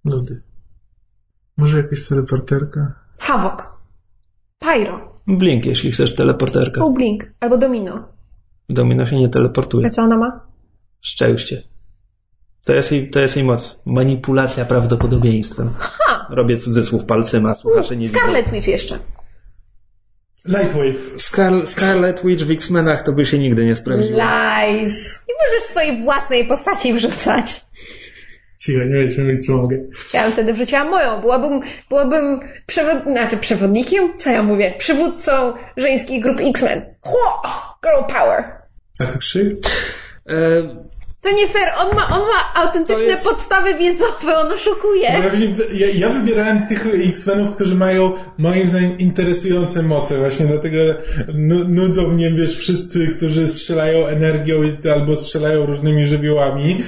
[0.05, 0.41] nudy.
[1.57, 2.95] Może jakaś teleporterka?
[3.19, 3.81] Havok.
[4.59, 5.12] Pyro.
[5.27, 6.81] Blink, jeśli chcesz teleporterkę.
[6.81, 7.23] Full Blink.
[7.39, 8.07] Albo Domino.
[8.69, 9.85] Domino się nie teleportuje.
[9.85, 10.47] A co ona ma?
[11.01, 11.63] Szczęście.
[12.65, 13.83] To jest jej, to jest jej moc.
[13.85, 15.73] Manipulacja prawdopodobieństwem.
[16.29, 18.19] Robię cudzysłów palcem, a słuchacze nie widzą.
[18.19, 18.99] Scarlet Witch jeszcze.
[20.45, 21.15] Lightwave.
[21.17, 24.09] Scar- Scarlet Witch w X-Menach to by się nigdy nie sprawdziło.
[24.19, 25.25] Lies.
[25.29, 27.61] Nie możesz swojej własnej postaci wrzucać.
[28.65, 29.77] Cicho, nie będziesz mówić, co mogę.
[30.13, 31.21] Ja bym wtedy wrzuciła moją.
[31.21, 33.03] Byłabym, byłabym przewod...
[33.05, 34.17] znaczy przewodnikiem?
[34.17, 34.73] Co ja mówię?
[34.77, 35.31] Przywódcą
[35.77, 36.81] żeńskich grup X-Men.
[37.01, 37.41] Chło!
[37.83, 38.43] Girl power.
[38.99, 39.57] A to krzyk?
[40.29, 40.33] E,
[41.21, 45.03] To nie fair, on ma, on ma autentyczne jest- podstawy wiedzowe, on oszukuje.
[45.03, 50.17] Ja, właśnie- ja, ja wybierałem tych X-Menów, którzy mają moim zdaniem interesujące moce.
[50.17, 50.77] Właśnie dlatego
[51.33, 54.61] nu- nudzą mnie, wiesz, wszyscy, którzy strzelają energią
[54.93, 56.83] albo strzelają różnymi żywiołami.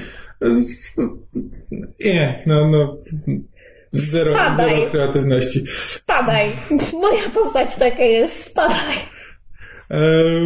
[2.04, 2.96] Nie, no, no.
[3.92, 4.76] Zero, Spadaj.
[4.76, 5.64] zero kreatywności.
[5.76, 6.46] Spadaj.
[6.92, 8.96] Moja postać taka jest, spadaj.
[9.90, 10.00] E,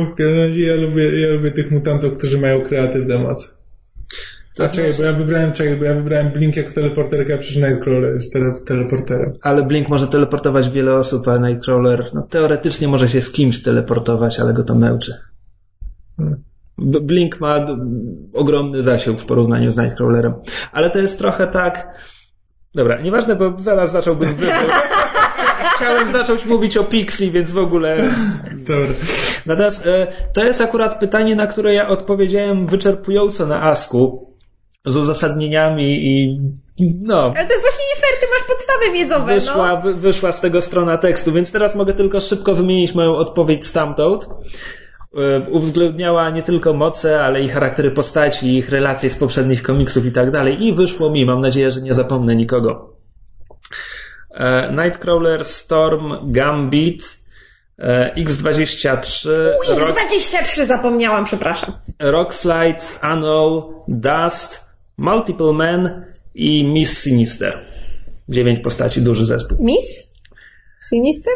[0.05, 3.49] w każdym razie ja lubię, ja lubię tych mutantów, którzy mają kreatywne moce.
[4.59, 8.15] A czekaj, bo ja wybrałem, czekaj, bo ja wybrałem Blink jako teleporterkę, a przecież Nightcrawler
[8.15, 9.33] jest tele, teleporterem.
[9.43, 14.41] ale Blink może teleportować wiele osób, a Nightcrawler no, teoretycznie może się z kimś teleportować,
[14.41, 15.15] ale go to męczy.
[16.19, 16.37] B-
[16.79, 17.67] Blink ma
[18.35, 20.35] ogromny zasięg w porównaniu z Nightcrawlerem.
[20.73, 21.89] Ale to jest trochę tak...
[22.75, 24.37] Dobra, nieważne, bo zaraz zacząłbym.
[25.77, 27.97] Chciałem zacząć mówić o Pixie, więc w ogóle...
[28.53, 28.95] Dobra.
[29.47, 34.31] Natomiast e, to jest akurat pytanie, na które ja odpowiedziałem wyczerpująco na Asku
[34.87, 36.41] z uzasadnieniami i
[37.03, 39.41] no, Ale to jest właśnie nie fair, ty masz podstawy wiedzowe, no.
[39.41, 43.67] wyszła, wy, wyszła z tego strona tekstu, więc teraz mogę tylko szybko wymienić moją odpowiedź
[43.67, 44.29] stamtąd.
[45.15, 50.13] E, Uwzględniała nie tylko moce, ale i charaktery postaci, ich relacje z poprzednich komiksów i
[50.13, 50.65] tak dalej.
[50.65, 52.93] I wyszło mi, mam nadzieję, że nie zapomnę nikogo.
[54.31, 57.19] E, Nightcrawler, Storm, Gambit,
[57.79, 59.29] e, X23,
[59.79, 61.73] Rock, X23 zapomniałam, przepraszam.
[61.99, 64.65] Rockslide, Annual, Dust,
[64.97, 66.05] Multiple Men
[66.35, 67.59] i Miss Sinister.
[68.29, 69.59] Dziewięć postaci, duży zespół.
[69.61, 70.15] Miss?
[70.89, 71.33] Sinister?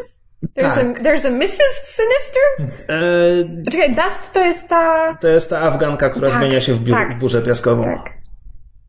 [0.56, 1.00] There's, Tak.
[1.00, 1.74] a, there's a Mrs.
[1.84, 2.42] Sinister?
[2.88, 5.14] E, Czekaj, Dust to jest ta...
[5.20, 7.14] To jest ta Afganka, która Tak, zmienia się w, biur, tak.
[7.16, 7.84] w burzę piaskową.
[7.84, 8.12] Tak,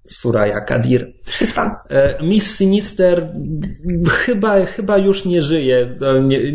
[0.10, 1.14] Suraya Kadir.
[1.28, 1.70] she's fun.
[2.28, 3.28] Miss Sinister
[4.10, 5.96] chyba, chyba już nie żyje.
[6.24, 6.52] Nie,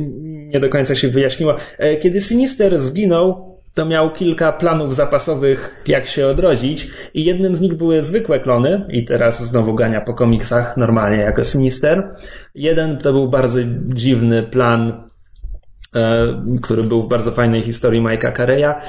[0.47, 1.57] nie do końca się wyjaśniło.
[1.79, 7.61] E, Kiedy Sinister zginął, to miał kilka planów zapasowych, jak się odrodzić, i jednym z
[7.61, 12.15] nich były zwykłe klony, i teraz znowu gania po komiksach normalnie jako Sinister.
[12.55, 13.59] Jeden to był bardzo
[13.95, 14.93] dziwny plan,
[15.95, 16.27] e,
[16.63, 18.81] który był w bardzo fajnej historii Mike'a Carreya e,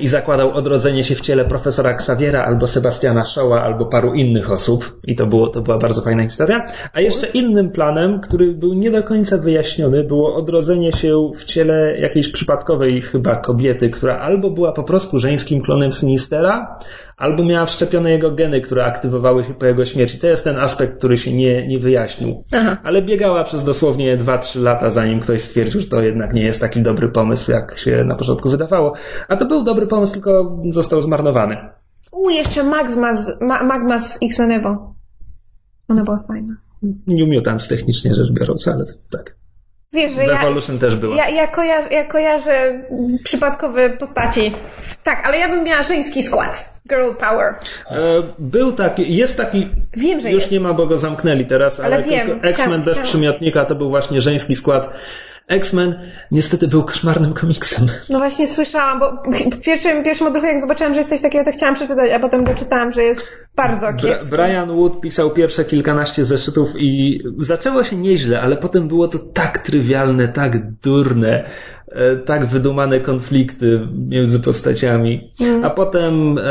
[0.00, 5.00] i zakładał odrodzenie się w ciele profesora Xaviera albo Sebastiana Shawa albo paru innych osób
[5.06, 6.66] i to, było, to była bardzo fajna historia.
[6.92, 11.98] A jeszcze innym planem, który był nie do końca wyjaśniony, było odrodzenie się w ciele
[11.98, 16.78] jakiejś przypadkowej chyba kobiety, która albo była po prostu żeńskim klonem Sinistera,
[17.16, 20.18] albo miała wszczepione jego geny, które aktywowały się po jego śmierci.
[20.18, 22.44] To jest ten aspekt, który się nie, nie wyjaśnił.
[22.52, 22.76] Aha.
[22.84, 26.82] Ale biegała przez dosłownie 2-3 lata, zanim ktoś stwierdził, że to jednak nie jest taki
[26.82, 28.92] dobry pomysł, jak się na początku wydawało.
[29.28, 31.56] A to był dobry pomysł, tylko został zmarnowany.
[32.12, 34.94] U, jeszcze Magma z, Ma, Magma z X-Men Evo.
[35.88, 36.54] Ona była fajna.
[37.06, 39.34] New Mutants technicznie rzecz biorąc, ale tak.
[39.92, 40.28] Wiesz, że W
[40.68, 41.16] ja, też była.
[41.16, 42.84] ja, ja, kojarzę, ja kojarzę
[43.24, 44.52] przypadkowe postaci.
[45.04, 46.72] Tak, ale ja bym miała żeński skład.
[46.88, 47.54] Girl power.
[47.90, 47.96] E,
[48.38, 50.52] Był taki, jest taki, Wiem, że już jest.
[50.52, 52.04] nie ma, bo go zamknęli teraz, ale, Ale
[52.42, 53.08] X-Men bez chciałam.
[53.08, 54.90] przymiotnika to był właśnie żeński skład.
[55.48, 55.94] X-Men
[56.30, 57.86] niestety był koszmarnym komiksem.
[58.10, 59.22] No właśnie słyszałam, bo
[59.56, 62.44] w pierwszym, pierwszym odruchu jak zobaczyłam, że jest coś takiego, to chciałam przeczytać, a potem
[62.44, 63.26] doczytałam, że jest
[63.56, 64.30] bardzo Bra- kiepski.
[64.30, 69.58] Brian Wood pisał pierwsze kilkanaście zeszytów i zaczęło się nieźle, ale potem było to tak
[69.58, 71.44] trywialne, tak durne,
[71.88, 75.32] e, tak wydumane konflikty między postaciami.
[75.62, 76.42] A potem, e,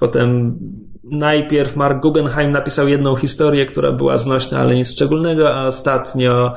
[0.00, 0.58] potem
[1.04, 6.54] najpierw Mark Guggenheim napisał jedną historię, która była znośna, ale nic szczególnego, a ostatnio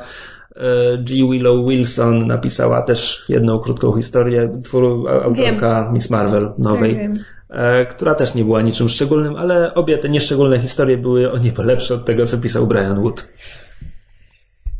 [0.99, 1.13] G.
[1.31, 7.23] Willow Wilson napisała też jedną krótką historię, twór, autorka Miss Marvel nowej Tak, wiem.
[7.49, 11.63] e, która też nie była niczym szczególnym, ale obie te nieszczególne historie były o niebo
[11.63, 13.27] lepsze od tego, co pisał Brian Wood.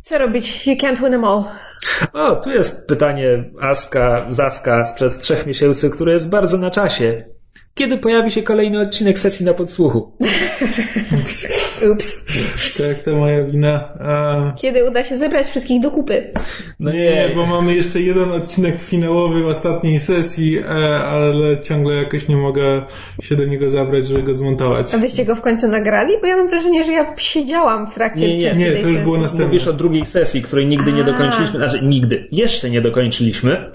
[0.04, 0.68] Co robić?
[0.68, 1.44] You can't win them all.
[2.14, 7.24] O, tu jest pytanie Aska, Zaska sprzed trzech miesięcy, które jest bardzo na czasie.
[7.74, 10.12] Kiedy pojawi się kolejny odcinek sesji na podsłuchu?
[11.92, 12.26] Ups.
[12.78, 13.90] Tak, to moja wina.
[14.00, 16.32] A, Kiedy uda się zebrać wszystkich do kupy?
[16.80, 20.66] No nie, bo mamy jeszcze jeden odcinek finałowy ostatniej sesji, e,
[20.96, 22.82] ale ciągle jakoś nie mogę
[23.22, 24.96] się do niego zabrać, żeby go zmontować.
[24.96, 26.14] A wyście go w końcu nagrali?
[26.22, 28.88] Bo ja mam wrażenie, że ja siedziałam w trakcie Nie, nie, nie, tej to już
[28.90, 29.04] sesji.
[29.04, 29.46] było następne.
[29.46, 31.06] Mówisz o drugiej sesji, której nigdy nie A.
[31.06, 33.58] dokończyliśmy, znaczy nigdy, jeszcze nie dokończyliśmy.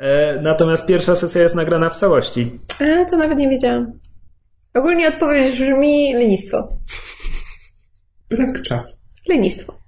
[0.00, 2.50] E, Natomiast pierwsza sesja jest nagrana w całości.
[2.80, 3.92] A, to nawet nie wiedziałam.
[4.74, 6.68] Ogólnie odpowiedź brzmi lenistwo.
[8.30, 8.96] Brak czasu.
[9.28, 9.78] Lenistwo.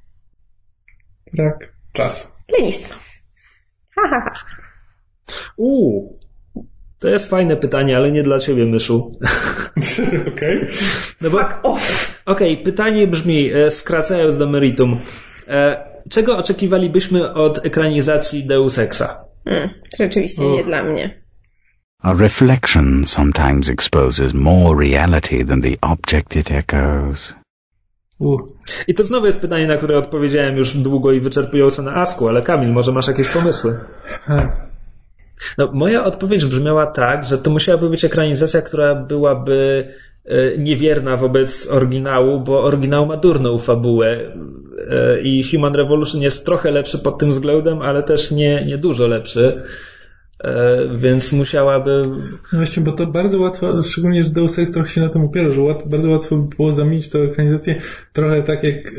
[1.35, 2.29] Brak czasu.
[2.59, 2.95] Lenistwo.
[3.97, 4.33] Ha, ha, ha.
[5.57, 6.19] Uuu,
[6.99, 9.09] To jest fajne pytanie, ale nie dla ciebie, Myszu.
[10.35, 10.67] Okej.
[11.21, 12.15] No bo, Fuck off!
[12.27, 15.01] Okej, pytanie brzmi, e, skracając do meritum.
[15.49, 19.25] E, czego oczekiwalibyśmy od ekranizacji Deus Exa?
[19.45, 21.20] Hmm, rzeczywiście nie dla mnie.
[22.03, 27.35] A reflection sometimes exposes more reality than the object it echoes.
[28.89, 32.43] I to znowu jest pytanie, na które odpowiedziałem już długo i wyczerpująco na Asku, ale
[32.43, 33.79] Kamil, może masz jakieś pomysły?
[35.59, 39.89] No, moja odpowiedź brzmiała tak, że to musiałaby być ekranizacja, która byłaby
[40.25, 44.19] e, niewierna wobec oryginału, bo oryginał ma durną fabułę
[44.89, 49.07] e, i Human Revolution jest trochę lepszy pod tym względem, ale też nie, nie dużo
[49.07, 49.63] lepszy.
[50.41, 52.03] E, Więc musiałaby.
[52.53, 55.53] No właśnie, bo to bardzo łatwo, szczególnie, że Deus Ex trochę się na tym opiera,
[55.53, 57.75] że łat, bardzo łatwo by było zamienić tę ekranizację
[58.13, 58.93] trochę tak jak e,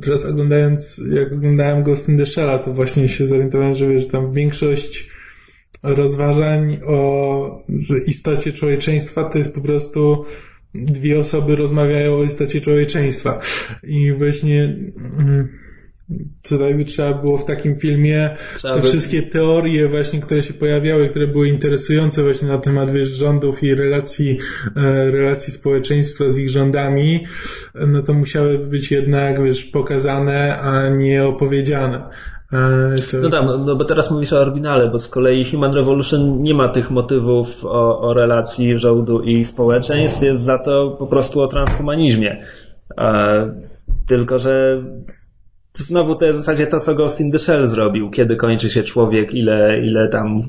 [0.00, 4.32] teraz oglądając, jak oglądałem Ghost in the Shell'a, to właśnie się zorientowałem, że, wiesz, tam
[4.32, 5.10] większość
[5.82, 7.64] rozważań o
[8.06, 10.24] istocie człowieczeństwa to jest po prostu
[10.74, 13.40] dwie osoby rozmawiają o istocie człowieczeństwa.
[13.82, 14.64] I właśnie
[15.18, 15.48] mm,
[16.48, 20.54] tutaj by trzeba było w takim filmie Trzeba te by- wszystkie teorie właśnie, które się
[20.54, 24.38] pojawiały, które były interesujące właśnie na temat wiesz, rządów i relacji,
[24.76, 27.24] e, relacji społeczeństwa z ich rządami,
[27.86, 32.02] no to musiały być jednak wiesz, pokazane, a nie opowiedziane.
[32.52, 33.18] E, to...
[33.18, 36.68] No tam, no bo teraz mówisz o oryginale, bo z kolei Human Revolution nie ma
[36.68, 42.42] tych motywów o, o relacji rządu i społeczeństw, jest za to po prostu o transhumanizmie.
[42.98, 43.54] E,
[44.06, 44.82] tylko, że
[45.78, 48.10] znowu to jest w zasadzie to, co Ghost in the Shell zrobił.
[48.10, 50.42] Kiedy kończy się człowiek, ile, ile tam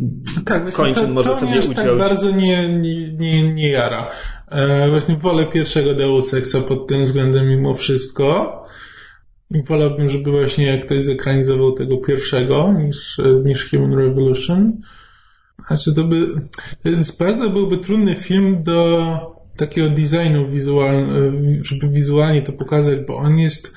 [0.45, 1.87] tak, kończyn to, może to sobie aż uciąć.
[1.87, 4.11] tak bardzo nie, nie, nie, nie jara.
[4.51, 8.55] E, właśnie wolę pierwszego Deus Exa pod tym względem mimo wszystko.
[9.51, 14.73] I wolałbym, żeby właśnie ktoś zekranizował tego pierwszego niż, niż Human Revolution.
[15.67, 16.27] Znaczy to by,
[16.83, 21.13] to jest bardzo byłby trudny film do takiego designu wizualnego,
[21.63, 23.73] żeby wizualnie to pokazać, bo on jest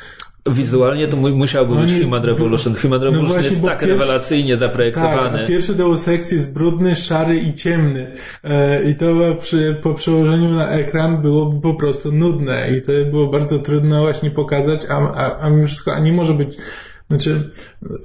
[0.50, 2.74] Wizualnie to mu- musiałby On być jest Human Revolution.
[2.74, 5.44] Human No Revolution właśnie, jest tak pierwszy- rewelacyjnie Tak, zaprojektowany.
[5.44, 8.12] a pierwszy Deus Ex jest brudny, szary i ciemny.
[8.44, 9.06] E, I to
[9.40, 14.30] przy, po przełożeniu na ekran byłoby po prostu nudne i to było bardzo trudno właśnie
[14.30, 16.56] pokazać, a, a, a mimo wszystko, a nie może być,
[17.10, 17.50] znaczy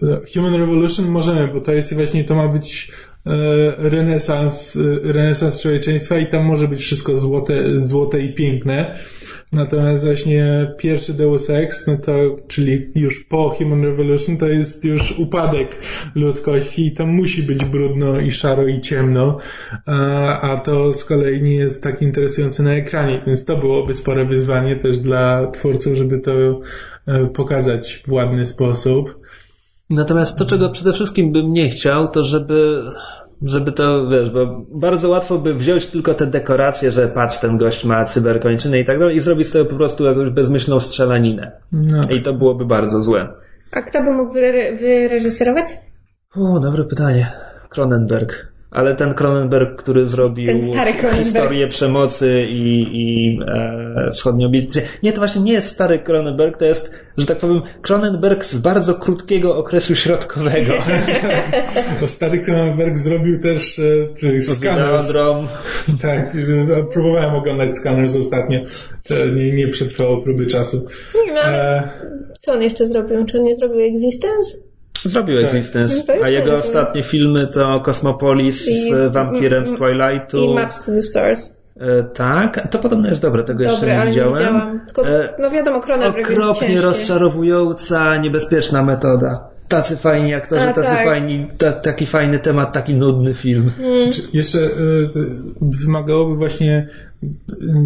[0.03, 2.91] e, Human Revolution możemy, bo to jest właśnie, to ma być
[3.78, 8.95] renesans, e, renesans człowieczeństwa i tam może być wszystko złote, złote i piękne.
[9.51, 12.13] Natomiast właśnie pierwszy Deus Ex, no to,
[12.47, 15.75] czyli już po Human Revolution, to jest już upadek
[16.15, 19.38] ludzkości i tam musi być brudno i szaro i ciemno,
[19.86, 24.25] a, a to z kolei nie jest tak interesujące na ekranie, więc to byłoby spore
[24.25, 26.32] wyzwanie też dla twórców, żeby to
[27.07, 29.19] e, pokazać w ładny sposób.
[29.89, 32.83] Natomiast to, czego przede wszystkim bym nie chciał, to żeby,
[33.41, 37.85] żeby to, wiesz, bo bardzo łatwo by wziąć tylko te dekoracje, że patrz, ten gość
[37.85, 41.51] ma cyberkończyny i tak dalej i zrobić z tego po prostu jakąś bezmyślną strzelaninę.
[41.71, 42.01] No.
[42.09, 43.27] I to byłoby bardzo złe.
[43.71, 45.65] A kto by mógł wyre- wyreżyserować?
[46.35, 47.31] O, dobre pytanie.
[47.69, 48.47] Cronenberg.
[48.72, 50.53] Ale ten Cronenberg, który zrobił
[51.24, 54.82] historię przemocy i, i e, wschodnią Biblię.
[55.03, 58.95] Nie, to właśnie nie jest stary Cronenberg, to jest, że tak powiem, Cronenberg z bardzo
[58.95, 60.74] krótkiego okresu środkowego.
[62.01, 63.84] Bo stary Cronenberg zrobił też e.
[64.55, 65.47] Videodrom.
[66.01, 68.59] Tak, e, próbowałem oglądać Scanners ostatnio.
[69.03, 70.88] To nie, nie przetrwało próby czasu.
[71.15, 71.89] Nie wiem, ale E,
[72.41, 73.26] co on jeszcze zrobił?
[73.26, 74.66] Czy on nie zrobił Existence?
[75.05, 79.73] Zrobił Existence, No to jest a jego ostatnie filmy to Cosmopolis I- z wampirem z
[79.77, 80.37] Twilightu.
[80.37, 81.57] I Maps to the Stars.
[81.79, 84.33] E, tak, to podobno jest dobre, tego jeszcze Dobre, nie ale nie widziałem.
[84.37, 84.79] widziałam.
[84.85, 86.81] Tylko, E, no wiadomo, Cronenberg jest Okropnie ciężki.
[86.85, 89.49] rozczarowująca, niebezpieczna metoda.
[89.68, 91.05] Tacy fajni aktorzy, A, tacy tak.
[91.05, 93.72] fajni, ta, taki fajny temat, taki nudny film.
[94.13, 94.70] Czy Jeszcze y,
[95.61, 96.88] wymagałoby właśnie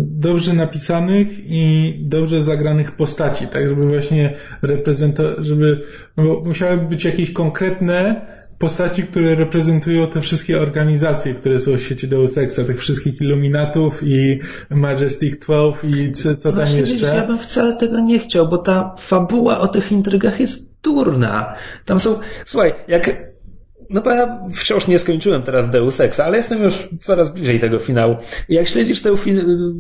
[0.02, 5.80] dobrze napisanych i dobrze zagranych postaci, tak żeby właśnie reprezentować, żeby,
[6.18, 8.22] no bo musiałyby być jakieś konkretne
[8.62, 14.04] postaci, które reprezentują te wszystkie organizacje, które są w świecie Deus Exa, tych wszystkich Illuminatów
[14.04, 16.96] i Majestic 12 i co, co tam Właśnie jeszcze.
[16.96, 21.56] widzisz, ja bym wcale tego nie chciał, bo ta fabuła o tych intrygach jest durna.
[21.86, 23.32] Tam są, słuchaj, jak
[23.92, 27.80] no bo ja wciąż nie skończyłem teraz Deus Exa, ale jestem już coraz bliżej tego
[27.80, 28.16] finału.
[28.50, 29.16] Jak śledzisz tę,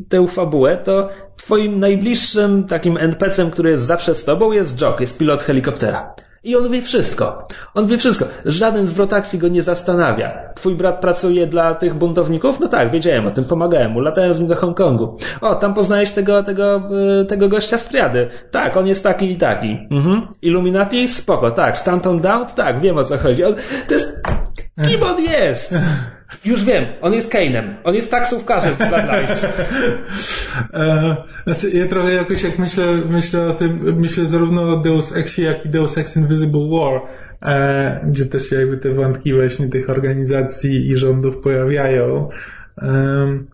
[0.10, 5.18] tę fabułę, to twoim najbliższym takim NPC-em, który jest zawsze z tobą, jest Jock, jest
[5.18, 6.16] pilot helikoptera.
[6.44, 7.48] I on wie wszystko.
[7.74, 8.26] On wie wszystko.
[8.46, 10.54] Żaden zwrot akcji go nie zastanawia.
[10.56, 12.60] Twój brat pracuje dla tych buntowników?
[12.60, 14.00] No tak, wiedziałem o tym, pomagałem mu.
[14.00, 15.18] Latałem z nim do Hongkongu.
[15.42, 16.82] O, tam poznałeś tego, tego,
[17.22, 18.30] y, tego gościa z triady.
[18.52, 19.88] Tak, on jest taki i taki.
[19.92, 20.28] Mhm.
[20.42, 21.10] Illuminati?
[21.10, 21.78] Spoko, tak.
[21.78, 22.46] Stanton Down?
[22.56, 23.44] Tak, wiem o co chodzi.
[23.44, 23.56] On,
[23.88, 24.22] to jest...
[24.88, 25.76] Kim on jest?
[26.46, 27.64] Już wiem, on jest Kane'em.
[27.84, 29.48] On jest taksówkarzem z Bloodlines.
[30.74, 35.44] E, znaczy, ja trochę jakoś jak myślę, myślę o tym, myślę zarówno o Deus Exie,
[35.44, 37.02] jak i Deus Ex Invisible War,
[37.42, 42.30] e, gdzie też się jakby te wątki właśnie tych organizacji i rządów pojawiają.
[42.82, 43.48] Um,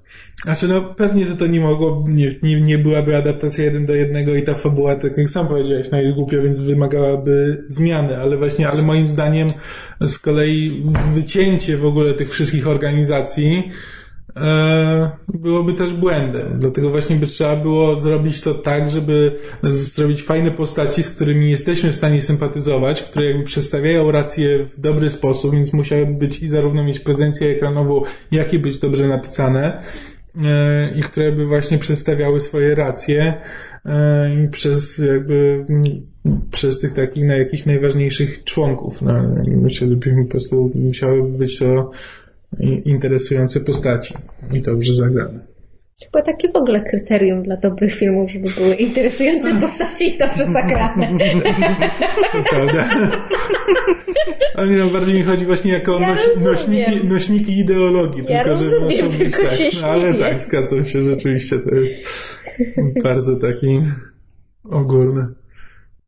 [0.44, 4.36] znaczy, no pewnie, że to nie mogło, nie, nie, nie byłaby adaptacja jeden do jednego
[4.36, 8.68] i ta fabuła, tak jak sam powiedziałeś, no jest głupia, więc wymagałaby zmiany, ale właśnie,
[8.68, 9.48] ale moim zdaniem
[10.02, 13.72] z kolei wycięcie w ogóle tych wszystkich organizacji
[15.28, 16.60] byłoby też błędem.
[16.60, 19.32] Dlatego właśnie by trzeba było zrobić to tak, żeby
[19.64, 25.10] zrobić fajne postaci, z którymi jesteśmy w stanie sympatyzować, które jakby przedstawiają rację w dobry
[25.10, 29.84] sposób, więc musiałyby być i zarówno mieć prezencję ekranową, jak i być dobrze napisane
[30.44, 33.34] e, i które by właśnie przedstawiały swoje racje
[33.86, 35.66] e, i przez jakby
[36.52, 39.02] przez tych takich na jakichś najważniejszych członków.
[39.02, 39.14] No,
[39.48, 41.92] myślę, że po prostu musiały być to
[42.86, 44.14] interesujące postaci
[44.54, 45.40] i dobrze zagrane.
[46.04, 51.08] Chyba takie w ogóle kryterium dla dobrych filmów, żeby były interesujące postaci i dobrze zagrane.
[52.34, 52.90] To prawda.
[54.56, 58.24] Ale no, bardziej mi chodzi właśnie jako Ja noś, nośniki, nośniki ideologii.
[58.30, 59.82] Ja tylko, że rozumiem, muszą tylko być się tak.
[59.82, 61.96] No, ale tak, zgadzam się, rzeczywiście to jest
[63.04, 63.80] bardzo taki
[64.64, 65.28] ogólny.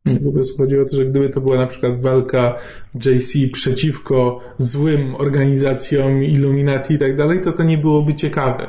[0.04, 2.58] Po prostu chodzi o to, że gdyby to była na przykład walka
[3.04, 8.66] JC przeciwko złym organizacjom Illuminati i tak dalej, to to nie byłoby ciekawe.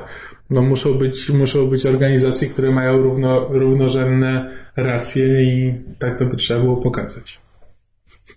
[0.49, 6.36] No muszą być, muszą być organizacje, które mają równo, równorzędne racje i tak to by
[6.36, 7.39] trzeba było pokazać.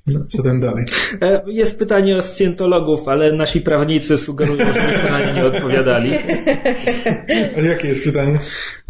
[0.07, 0.85] No, co tam dalej?
[1.23, 6.11] E, Jest pytanie o scjentologów, ale nasi prawnicy sugerują, żebyśmy na nie nie odpowiadali.
[7.57, 8.39] A jakie jest pytanie?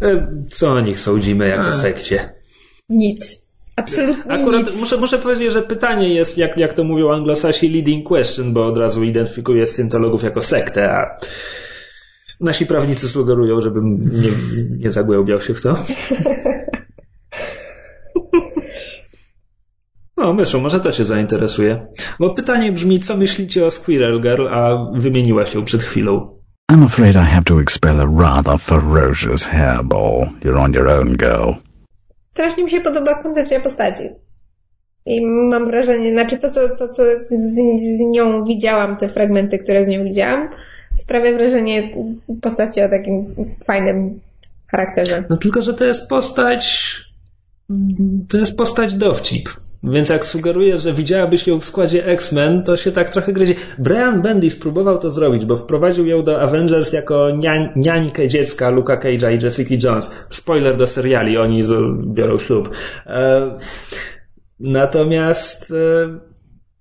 [0.01, 2.29] E, Co o nich sądzimy jako sekcie?
[2.89, 3.44] Nic.
[3.75, 4.75] Absolutnie Akurat nic.
[4.79, 8.77] muszę, muszę powiedzieć, że pytanie jest, jak, jak to mówią anglosasi, leading question, bo od
[8.77, 11.17] razu identyfikuje scjentologów jako sektę, a
[12.41, 14.29] nasi prawnicy sugerują, żebym nie,
[14.79, 15.77] nie zagłębiał się w to.
[20.17, 21.87] No, myszu, może to cię zainteresuje.
[22.19, 26.39] Bo pytanie brzmi, co myślicie o Squirrel Girl, a wymieniła się przed chwilą.
[26.71, 30.29] I'm afraid I have to expel a rather ferocious hairball.
[30.43, 31.51] You're on your own, girl.
[32.35, 34.03] Strasznie mi się podoba koncepcja postaci.
[35.05, 37.29] I mam wrażenie, znaczy to, co, to, co z,
[37.97, 40.49] z nią widziałam, te fragmenty, które z nią widziałam,
[40.97, 41.89] sprawia wrażenie
[42.41, 44.19] postaci o takim fajnym
[44.67, 45.23] charakterze.
[45.29, 46.95] No tylko, że to jest postać.
[48.29, 49.49] To jest postać dowcip.
[49.91, 53.55] Więc jak sugeruję, że widziałabyś ją w składzie X-Men, to się tak trochę gryzie.
[53.77, 58.97] Brian Bendis próbował to zrobić, bo wprowadził ją do Avengers jako niań, niańkę dziecka Luka
[58.97, 60.15] Cage'a i Jessica Jones.
[60.29, 61.63] Spoiler do seriali, oni
[62.05, 62.69] biorą ślub.
[63.05, 63.57] E,
[64.59, 66.34] natomiast e,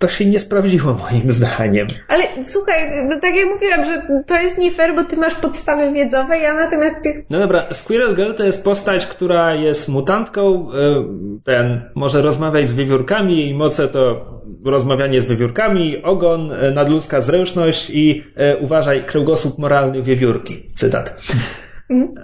[0.04, 1.86] to się nie sprawdziło moim zdaniem.
[2.08, 5.92] Ale słuchaj, no, tak jak mówiłam, że to jest nie fair, bo ty masz podstawy
[5.92, 11.04] wiedzowe, ja natomiast tych No dobra, Squirrel Girl to jest postać, która jest mutantką, e,
[11.44, 14.26] ten, może rozmawiać z wiewiórkami, jej moce to
[14.64, 20.70] rozmawianie z wiewiórkami, ogon, e, nadludzka zręczność i e, uważaj, kręgosłup moralny wiewiórki.
[20.74, 21.16] Cytat.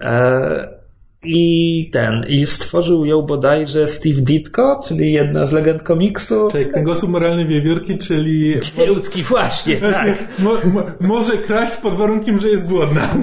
[0.00, 0.79] E,
[1.22, 6.48] I ten, i stworzył ją bodajże Steve Ditko, czyli jedna z legend komiksu.
[6.52, 10.18] Czyli kręgosłup moralny wiewiórki, czyli Wiewiórki, właśnie, tak.
[10.38, 13.14] mo, mo, może kraść pod warunkiem, że jest głodna.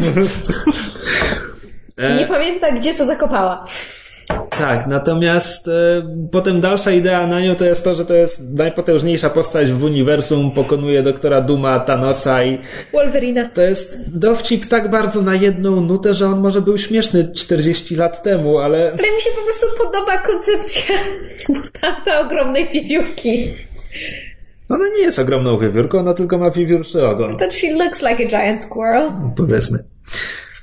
[2.17, 3.65] Nie pamięta, gdzie co zakopała.
[4.49, 5.71] Tak, natomiast e,
[6.31, 10.51] potem dalsza idea na nią to jest to, że to jest najpotężniejsza postać w uniwersum,
[10.51, 12.59] pokonuje doktora Duma, Thanosa i
[12.93, 13.49] Wolverina.
[13.53, 18.23] to jest dowcip tak bardzo na jedną nutę, że on może był śmieszny 40 lat
[18.23, 20.95] temu, ale Ale mi się po prostu podoba koncepcja
[21.49, 23.53] mutanta ogromnej wiewiórki.
[24.69, 28.27] ona nie jest ogromną wiewiórką, ona tylko ma wiewiórczy ogon, That she looks like a
[28.27, 29.11] giant squirrel.
[29.37, 29.79] powiedzmy.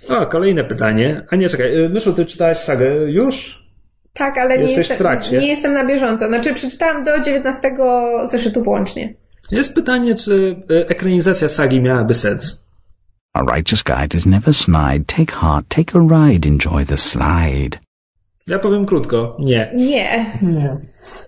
[0.09, 1.27] O, kolejne pytanie.
[1.31, 3.65] A nie, czekaj, e, Myszu, ty czytałaś sagę już?
[4.13, 5.39] Tak, ale nie w jestem, trakcie.
[5.39, 6.29] nie jestem na bieżąco.
[6.29, 7.77] Znaczy, przeczytałam do 19
[8.25, 9.15] zeszytu włącznie.
[9.51, 12.65] Jest pytanie, czy e, ekranizacja sagi miałaby sens.
[13.33, 15.05] A righteous guide is never snide.
[15.07, 17.79] Take heart, take a ride, enjoy the slide.
[18.47, 19.73] Ja powiem krótko, nie.
[19.75, 20.27] Nie.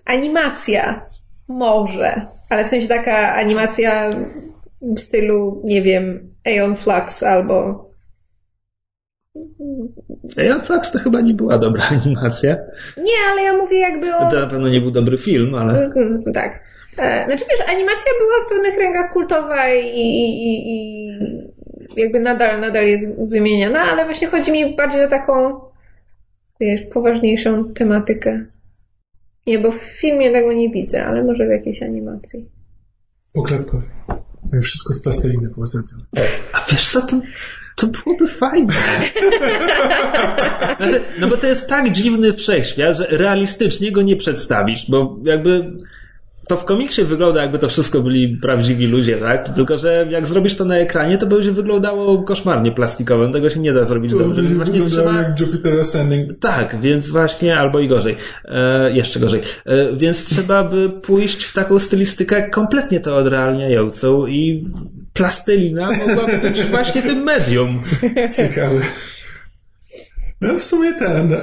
[0.05, 1.05] Animacja.
[1.49, 2.25] Może.
[2.49, 4.09] Ale w sensie taka animacja
[4.81, 7.87] w stylu, nie wiem, Aeon Flux albo...
[10.63, 12.57] Flux to chyba nie była dobra animacja.
[12.97, 14.31] Nie, ale ja mówię jakby o...
[14.31, 15.85] To na pewno nie był dobry film, ale...
[15.85, 16.63] Mm, Tak.
[16.97, 21.09] E, Znaczy wiesz, animacja była w pewnych rękach kultowa i, i, i,
[21.97, 25.59] jakby nadal, nadal jest wymieniana, ale właśnie chodzi mi bardziej o taką,
[26.59, 28.45] wiesz, poważniejszą tematykę.
[29.47, 32.49] Nie, bo w filmie tego nie widzę, ale może w jakiejś animacji.
[33.33, 33.85] Poklatkowy.
[34.61, 36.23] Wszystko z plasteliny poza tym.
[36.53, 37.19] A wiesz co, to,
[37.77, 38.73] to byłoby fajne.
[40.77, 45.71] Znaczy, no bo to jest tak dziwny wszechświat, że realistycznie go nie przedstawisz, bo jakby
[46.47, 49.49] to w komiksie wygląda jakby to wszystko byli prawdziwi ludzie, tak?
[49.49, 53.31] Tylko, że jak zrobisz to na ekranie, to będzie wyglądało koszmarnie plastikowe.
[53.31, 55.13] Tego się nie da zrobić dobrze, więc właśnie trzeba...
[55.13, 56.39] jak Jupiter Ascending.
[56.39, 58.15] Tak, więc właśnie, albo i gorzej.
[58.45, 59.41] E, jeszcze gorzej.
[59.65, 64.65] E, więc trzeba by pójść w taką stylistykę kompletnie to odrealniającą i
[65.13, 67.79] plastelina mogłaby być właśnie tym medium.
[68.37, 68.81] Ciekawe.
[70.41, 71.39] No w sumie ten e,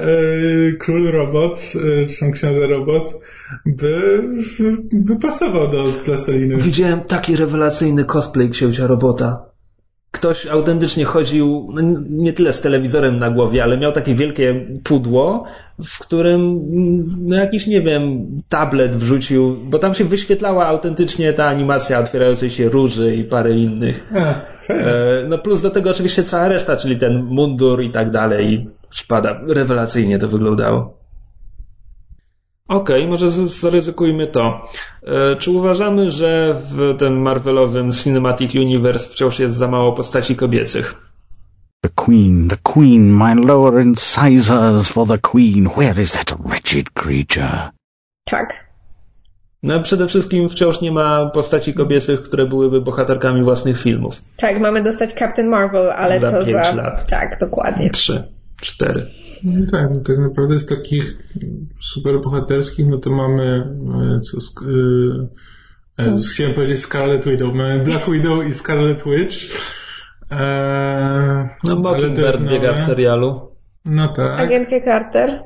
[0.78, 1.72] król robot,
[2.03, 3.20] e, czy tam książę robot,
[3.66, 4.22] by,
[4.92, 6.57] by pasował do plasteliny.
[6.57, 9.47] Widziałem taki rewelacyjny cosplay księcia robota.
[10.11, 15.45] Ktoś autentycznie chodził, no, nie tyle z telewizorem na głowie, ale miał takie wielkie pudło,
[15.84, 21.47] w którym mm, no jakiś, nie wiem, tablet wrzucił, bo tam się wyświetlała autentycznie ta
[21.47, 24.12] animacja otwierającej się róży i parę innych.
[24.14, 24.40] A.
[24.68, 29.40] E, No plus do tego oczywiście cała reszta, czyli ten mundur i tak dalej szpada.
[29.49, 30.99] Rewelacyjnie to wyglądało.
[32.68, 34.68] Okej, może z- zaryzykujmy to.
[35.07, 40.95] E, Czy uważamy, że w tym Marvelowym Cinematic Universe wciąż jest za mało postaci kobiecych?
[41.80, 45.68] The Queen, the Queen, my lower incisors for the Queen.
[45.76, 47.70] Where is that wretched creature?
[48.24, 48.64] Tak.
[49.62, 54.22] No przede wszystkim wciąż nie ma postaci kobiecych, które byłyby bohaterkami własnych filmów.
[54.36, 56.74] Tak, mamy dostać Captain Marvel, ale Za to pięć za...
[56.74, 57.07] lat.
[57.07, 57.90] Tak, dokładnie.
[57.90, 58.22] Trzy,
[58.61, 59.11] cztery.
[59.44, 61.18] No tak, no tak naprawdę z takich
[61.80, 63.42] super bohaterskich, no to mamy
[64.16, 64.66] e, co, sk-
[65.98, 69.36] e, e, chciałem powiedzieć Scarlet Widow, mamy Black Widow i Scarlet Witch.
[70.32, 73.57] E, No Mockingbird też biega w serialu.
[73.84, 74.40] No tak.
[74.40, 75.40] Agentkę Carter.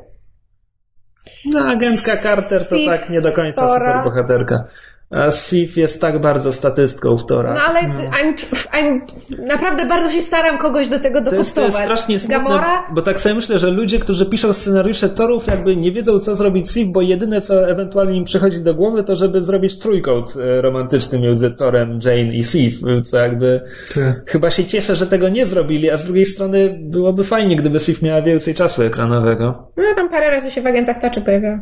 [1.47, 3.79] No, agentka Carter to Sif tak nie do końca Tora.
[4.03, 4.65] superbohaterka.
[5.11, 7.55] A Sif jest tak bardzo statystką w Tora.
[7.55, 8.35] No ale I'm,
[8.73, 9.01] I'm,
[9.47, 12.87] naprawdę bardzo się staram kogoś do tego to, jest, to jest strasznie smutne, Gamora?
[12.95, 16.71] bo tak sobie myślę, że ludzie, którzy piszą scenariusze Torów jakby nie wiedzą co zrobić
[16.71, 21.19] Sif, bo jedyne co ewentualnie im przychodzi do głowy to żeby zrobić trójkąt e, romantyczny
[21.19, 23.61] między Torem, Jane i Sif, co jakby
[23.95, 24.31] Tak.
[24.31, 28.03] chyba się cieszę, że tego nie zrobili, a z drugiej strony byłoby fajnie, gdyby Sif
[28.03, 29.73] miała więcej czasu ekranowego.
[29.77, 31.61] No tam parę razy się w agentach taczy pojawiała.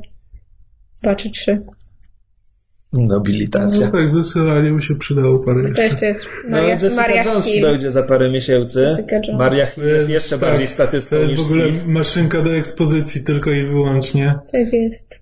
[1.03, 1.63] Dwa czy trzy.
[2.97, 3.87] Nobilitacja.
[3.87, 7.45] No tak, zdecydowanie by się przydało parę To jeszcze jest No, Maria, Jessica Maria Jones
[7.47, 7.63] Hill.
[7.63, 8.87] będzie za parę miesięcy.
[9.39, 11.93] Maria Hill jest jeszcze tak, bardziej statystą To jest niż w ogóle Steve.
[11.93, 14.35] maszynka do ekspozycji tylko i wyłącznie.
[14.53, 15.21] Tak jest.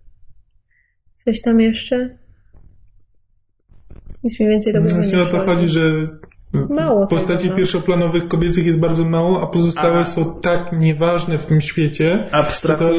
[1.24, 2.18] Coś tam jeszcze?
[4.24, 5.80] Nic mniej więcej do głowy Właśnie nie o to chodzi, że
[6.70, 7.56] Mało postaci tego, no.
[7.56, 12.30] pierwszoplanowych kobiecych jest bardzo mało, a pozostałe A- są tak nieważne w tym świecie, że
[12.30, 12.98] to Abstrahując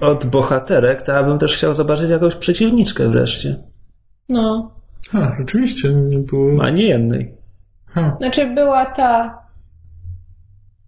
[0.00, 0.12] boli.
[0.12, 3.56] od bohaterek, to ja bym też chciał zobaczyć jakąś przeciwniczkę wreszcie.
[4.28, 4.70] No.
[5.10, 6.64] Ha, rzeczywiście nie było.
[6.64, 7.34] A nie jednej.
[7.86, 8.16] Ha.
[8.18, 9.38] Znaczy była ta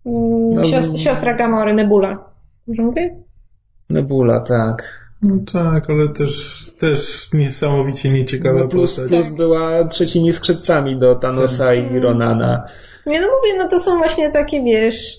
[0.07, 2.25] mm, No, siostra, siostra Gamory, Nebula.
[2.67, 3.17] Może mówię?
[3.91, 5.01] Nebula, tak.
[5.23, 9.09] No tak, ale też, też niesamowicie nieciekawa No plus, postać.
[9.11, 12.65] plus była trzecimi skrzypcami do Thanosa i Ronana.
[13.07, 15.17] Nie no mówię, no to są właśnie takie, wiesz,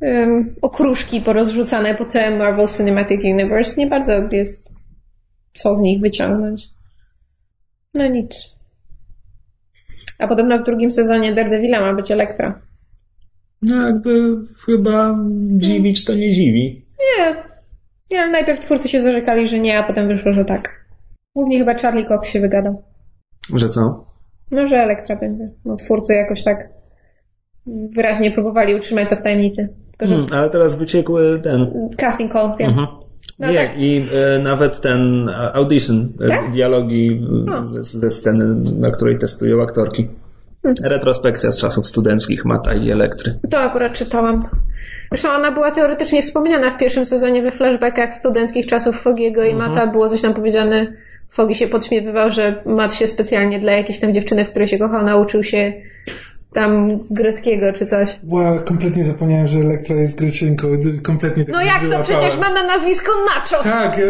[0.00, 3.80] um, okruszki porozrzucane po całym Marvel Cinematic Universe.
[3.80, 4.70] Nie bardzo jest
[5.54, 6.75] co z nich wyciągnąć.
[7.96, 8.56] No nic.
[10.18, 12.60] A podobno w drugim sezonie Daredevila ma być Elektra.
[13.62, 14.36] No jakby
[14.66, 15.18] chyba
[15.50, 16.86] dziwić to nie dziwi.
[17.18, 17.34] Nie.
[18.10, 20.86] Nie, ale najpierw twórcy się zarzekali, że nie, a potem wyszło, że tak.
[21.34, 22.82] Głównie chyba Charlie Cox się wygadał.
[23.54, 24.06] Że co?
[24.50, 25.50] No, że Elektra będzie.
[25.64, 26.68] No, twórcy jakoś tak
[27.94, 29.68] wyraźnie próbowali utrzymać to w tajemnicy.
[29.90, 31.88] Tylko, że Hmm, ale teraz wyciekły ten.
[31.96, 32.70] casting call, wiem.
[32.70, 32.86] Mhm.
[33.38, 33.78] No nie, tak.
[33.78, 36.50] i e, nawet ten e, audition, e, Tak?
[36.50, 37.66] dialogi e, O.
[37.66, 38.44] ze, ze sceny,
[38.80, 40.08] na której testują aktorki.
[40.62, 40.92] Hmm.
[40.92, 43.38] Retrospekcja z czasów studenckich Mata i Elektry.
[43.50, 44.48] To akurat czytałam.
[45.10, 49.86] Zresztą ona była teoretycznie wspomniana w pierwszym sezonie we flashbackach studenckich czasów Fogiego i Mata.
[49.86, 50.86] Było coś tam powiedziane.
[51.28, 55.04] Fogi się podśmiewywał, że Mat się specjalnie dla jakiejś tam dziewczyny, w której się kochał,
[55.04, 55.72] nauczył się
[56.56, 58.18] tam greckiego czy coś.
[58.24, 60.68] Wow, kompletnie zapomniałem, że Elektra jest Greczynką.
[61.02, 62.04] Kompletnie tak No jak to wyłapałem.
[62.20, 63.62] przecież ma na nazwisko Nachos!
[63.64, 64.00] Tak,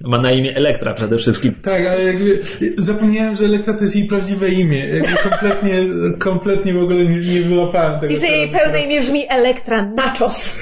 [0.00, 1.54] Ma na imię Elektra przede wszystkim.
[1.62, 2.38] tak, ale jakby
[2.78, 4.86] zapomniałem, że Elektra to jest jej prawdziwe imię.
[4.88, 5.72] Jakby kompletnie,
[6.18, 8.12] kompletnie w ogóle nie, nie wyłapałem tego.
[8.14, 10.54] I że jej pełne imię brzmi Elektra Nachos.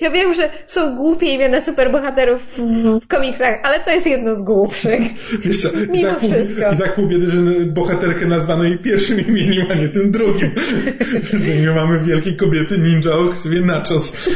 [0.00, 2.58] Ja wiem, że są głupie imiona superbohaterów w,
[3.00, 5.00] w komiksach, ale to jest jedno z głupszych.
[5.44, 6.72] Wiesz co, i Mimo tak pół, wszystko.
[6.72, 10.50] I tak pół biedy, że bohaterkę nazwano jej pierwszym imieniem, a nie tym drugim.
[11.44, 14.28] że nie mamy wielkiej kobiety ninja o kswie Nachos.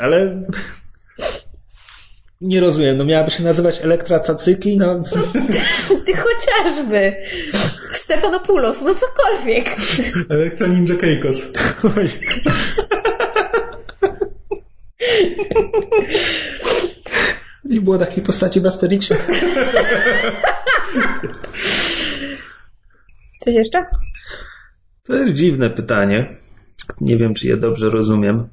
[0.00, 0.42] Ale
[2.40, 5.02] Nie rozumiem, no miałaby się nazywać Elektracacykl, no...
[6.06, 7.16] Ty chociażby.
[7.92, 9.76] Stefanopoulos, no cokolwiek.
[10.30, 11.42] Elektra Ninja Keikos.
[17.64, 19.16] Nie było takiej postaci w Asterixie.
[23.40, 23.84] Coś jeszcze?
[25.04, 26.36] To jest dziwne pytanie.
[27.00, 28.48] Nie wiem, czy je dobrze rozumiem.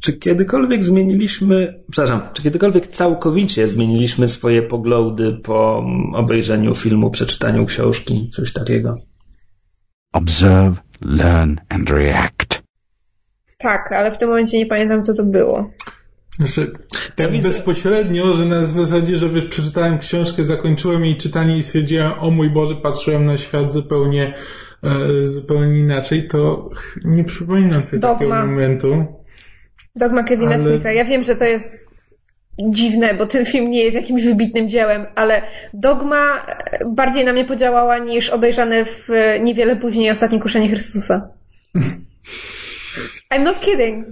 [0.00, 5.84] Czy kiedykolwiek zmieniliśmy, przepraszam, czy kiedykolwiek całkowicie zmieniliśmy swoje poglądy po
[6.14, 8.94] obejrzeniu filmu, przeczytaniu książki, coś takiego?
[10.12, 12.62] Observe, learn and react.
[13.58, 15.70] Tak, ale w tym momencie nie pamiętam, co to było.
[16.30, 16.72] Znaczy,
[17.16, 21.62] tak Ja widzę- bezpośrednio, że na zasadzie, że wiesz, przeczytałem książkę, zakończyłem jej czytanie i
[21.62, 24.34] stwierdziłem, o mój Boże, patrzyłem na świat zupełnie,
[24.82, 26.70] e, zupełnie inaczej, to
[27.04, 28.14] nie przypominam sobie Dogma.
[28.18, 29.04] takiego momentu.
[29.98, 30.92] Dogma Kevina Ale- Smitha.
[30.92, 31.88] Ja wiem, że to jest
[32.58, 35.42] dziwne, bo ten film nie jest jakimś wybitnym dziełem, ale
[35.74, 41.28] Dogma e, bardziej na mnie podziałała niż obejrzane w e, niewiele później Ostatnie Kuszenie Chrystusa.
[43.34, 44.06] I'm not kidding.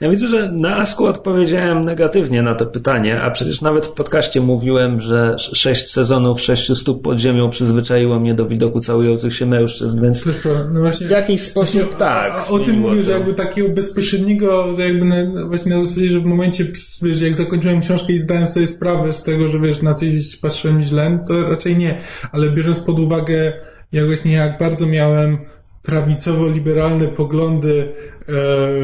[0.00, 4.40] Ja widzę, że na Asku odpowiedziałem negatywnie na to pytanie, a przecież nawet w podcaście
[4.40, 9.46] mówiłem, że sz- sześć sezonów, sześciu stóp pod ziemią przyzwyczaiło mnie do widoku całujących się
[9.46, 10.24] mężczyzn, więc.
[10.72, 12.32] No właśnie, w jakiś sposób tak.
[12.32, 16.20] A, o tym mówię, że jakby takiego bezpośredniego, że jakby na, właśnie na zasadzie, że
[16.20, 16.66] w momencie,
[17.02, 20.82] wiesz, jak zakończyłem książkę i zdałem sobie sprawę z tego, że wiesz, na coś patrzyłem
[20.82, 21.98] źle, to raczej nie.
[22.32, 23.52] Ale biorąc pod uwagę,
[23.92, 25.38] jak właśnie jak bardzo miałem
[25.84, 28.24] prawicowo-liberalne poglądy e,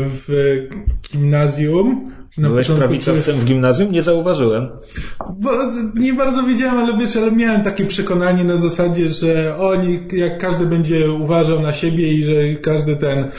[0.05, 0.29] w
[1.13, 3.93] gimnazjum, na Byłeś prawicowcem w gimnazjum?
[3.93, 4.69] Nie zauważyłem.
[5.39, 5.51] bo
[5.95, 10.67] nie bardzo wiedziałem, ale wiesz, ale miałem takie przekonanie na zasadzie, że oni, jak każdy
[10.67, 13.31] będzie uważał na siebie i że każdy ten, e,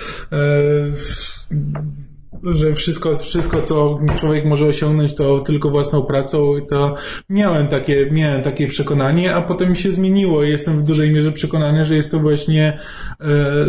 [2.44, 6.94] że wszystko, wszystko, co człowiek może osiągnąć, to tylko własną pracą i to
[7.30, 11.86] miałem takie, miałem takie przekonanie, a potem mi się zmieniło jestem w dużej mierze przekonany,
[11.86, 12.78] że jest to właśnie
[13.20, 13.26] e,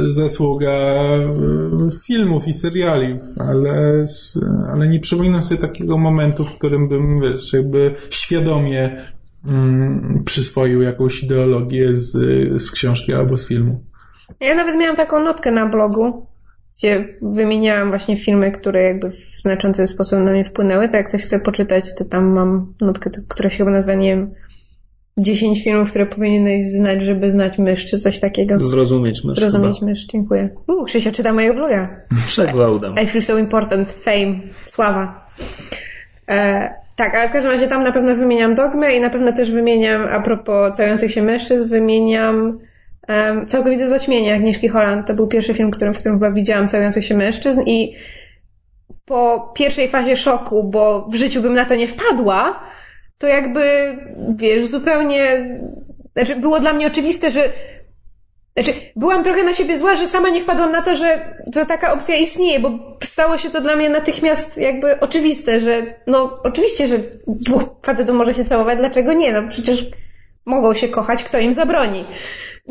[0.08, 1.20] zasługa e,
[2.06, 4.04] filmów i seriali, ale,
[4.72, 8.96] ale nie przypominam sobie takiego momentu, w którym bym, wiesz, jakby świadomie
[9.46, 12.12] mm, przyswoił jakąś ideologię z,
[12.62, 13.84] z książki albo z filmu.
[14.40, 16.26] Ja nawet miałam taką notkę na blogu,
[16.82, 20.88] gdzie wymieniałam właśnie filmy, które jakby w znaczący sposób na mnie wpłynęły.
[20.88, 24.30] To jak ktoś chce poczytać, to tam mam notkę, która się chyba nazywa, nie wiem,
[25.18, 28.60] 10 filmów, które powinieneś znać, żeby znać mysz, czy coś takiego.
[28.60, 29.90] Zrozumieć mysz Zrozumieć chyba.
[29.90, 30.48] mysz, dziękuję.
[30.68, 31.96] Uuu, Krzysia czyta mojego bloga.
[32.26, 32.94] Przeglądam.
[33.04, 34.34] I feel so important, fame,
[34.66, 35.26] sława.
[36.28, 39.50] E, tak, ale w każdym razie tam na pewno wymieniam dogmę i na pewno też
[39.50, 42.58] wymieniam, a propos całujących się mężczyzn, wymieniam
[43.08, 45.06] um, Całkowite zaćmienie Agnieszki Holland.
[45.06, 47.96] To był pierwszy film, którym, w którym chyba widziałam całujących się mężczyzn i
[49.04, 52.60] po pierwszej fazie szoku, bo w życiu bym na to nie wpadła,
[53.18, 53.96] to jakby,
[54.36, 55.50] wiesz, zupełnie,
[56.12, 57.52] znaczy było dla mnie oczywiste, że
[58.56, 61.92] znaczy, byłam trochę na siebie zła, że sama nie wpadłam na to, że, że taka
[61.92, 62.70] opcja istnieje, bo
[63.02, 68.34] stało się to dla mnie natychmiast jakby oczywiste, że no oczywiście, że dwóch facetów może
[68.34, 69.32] się całować, dlaczego nie?
[69.32, 69.86] No przecież
[70.46, 72.04] mogą się kochać, kto im zabroni.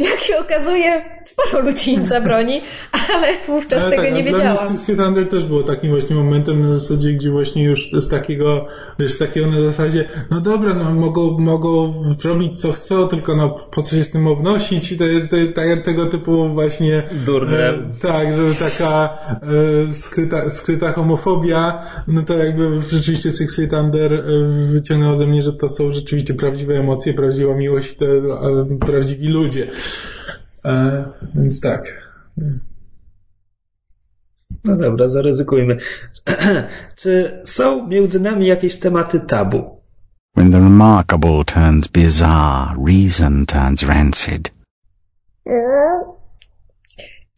[0.10, 2.62] Jak się okazuje, sporo ludzi im zabroni,
[3.16, 4.70] ale wówczas Ale tego tak, nie a Dla wiedziałam.
[4.70, 8.68] mnie Sweet Under też było takim właśnie momentem na zasadzie, gdzie właśnie już z takiego,
[9.00, 11.94] wiesz, z takiego na zasadzie, no dobra, no mogą, mogą
[12.24, 15.78] robić co chcą, tylko no po co się z tym obnosić i te, te, te,
[15.78, 17.70] tego typu właśnie Durne.
[17.70, 19.18] e, tak, żeby taka
[19.90, 24.22] e, skryta, skryta homofobia, no to jakby rzeczywiście Six Feet Under e,
[24.74, 29.28] wyciągnęło ze mnie, że to są rzeczywiście prawdziwe emocje, prawdziwa miłość i to e, prawdziwi
[29.28, 29.68] ludzie.
[30.66, 32.12] E, więc tak.
[34.64, 35.78] No dobra, zaryzykujmy.
[36.96, 39.82] Czy są między nami jakieś tematy tabu?
[40.38, 44.52] When the remarkable turns bizarre, reason turns rancid.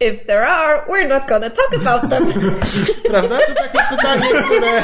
[0.00, 2.32] If there are, we're not gonna talk about them.
[3.10, 3.38] Prawda?
[3.38, 4.82] To takie pytanie, które...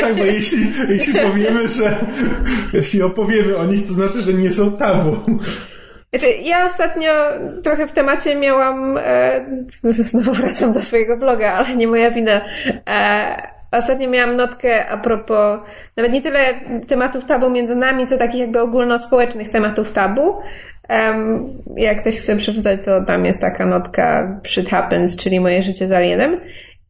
[0.00, 2.06] Tak, bo jeśli, jeśli powiemy, że
[2.72, 5.16] jeśli opowiemy o nich, to znaczy, że nie są tabu.
[6.14, 7.12] Znaczy, ja ostatnio
[7.62, 9.44] trochę w temacie miałam, e,
[9.92, 12.40] znowu wracam do swojego bloga, ale nie moja wina.
[12.88, 13.42] E,
[13.72, 15.60] ostatnio miałam notkę a propos
[15.96, 16.54] nawet nie tyle
[16.88, 20.34] tematów tabu między nami, co takich jakby ogólnospołecznych tematów tabu.
[20.88, 25.86] Em, jak ktoś chce przeczytać, to tam jest taka notka Shit Happens, czyli moje życie
[25.86, 26.40] z alienem.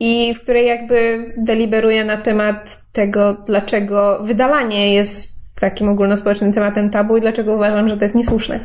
[0.00, 7.16] I w której jakby deliberuję na temat tego, dlaczego wydalanie jest takim ogólnospołecznym tematem tabu
[7.16, 8.60] i dlaczego uważam, że to jest niesłuszne.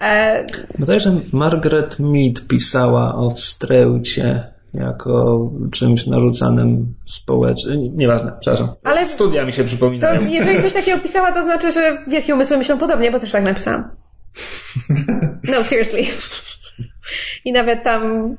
[0.00, 0.46] E,
[0.78, 4.44] Bodajże Margaret Mead pisała o wstręcie
[4.74, 7.88] jako czymś narzucanym społecznie.
[7.88, 8.74] Nieważne, przepraszam.
[8.84, 10.20] Ale- Studia mi się To przypominają.
[10.28, 13.90] jeżeli coś takiego pisała, to znaczy, że wielkie umysły myślą podobnie, bo też tak napisałam.
[15.44, 16.02] No, seriously.
[17.44, 18.34] I nawet tam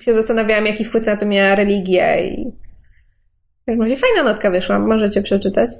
[0.00, 2.52] się zastanawiałam, jaki wpływ na to miała religia i...
[3.62, 5.70] W każdym razie fajna notka wyszła, możecie przeczytać.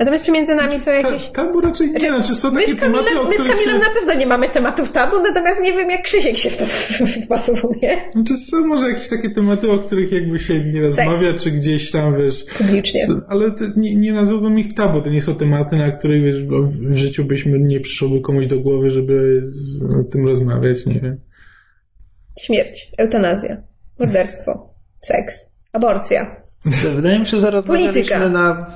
[0.00, 1.26] Natomiast czy między nami są jakieś...
[1.26, 3.76] Ta, tabu raczej nie, znaczy są My takie z, Kamilem, tematy, o my z Kamilem
[3.76, 3.78] się...
[3.78, 6.66] na pewno nie mamy tematów tabu, natomiast nie wiem, jak Krzysiek się w to
[7.24, 7.96] wpasowuje.
[8.12, 12.16] Znaczy są może jakieś takie tematy, o których jakby się nie rozmawia, czy gdzieś tam,
[12.16, 12.44] wiesz...
[12.58, 13.06] Publicznie.
[13.28, 16.68] Ale to nie, nie nazwałbym ich tabu, to nie są tematy, na których, wiesz, w,
[16.68, 21.20] w życiu byśmy nie przyszłoby komuś do głowy, żeby z, o tym rozmawiać, nie wiem.
[22.40, 23.62] Śmierć, eutanazja,
[23.98, 26.42] morderstwo, seks, aborcja.
[26.96, 28.28] Wydaje mi się, że rozmawialiśmy Polityka.
[28.28, 28.66] na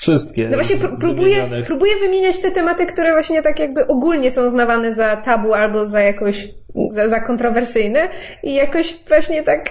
[0.00, 0.48] wszystkie.
[0.48, 4.94] No właśnie pró- próbuję, próbuję wymieniać te tematy, które właśnie tak jakby ogólnie są uznawane
[4.94, 6.48] za tabu albo za jakoś,
[6.90, 8.08] za, za kontrowersyjne
[8.42, 9.70] i jakoś właśnie tak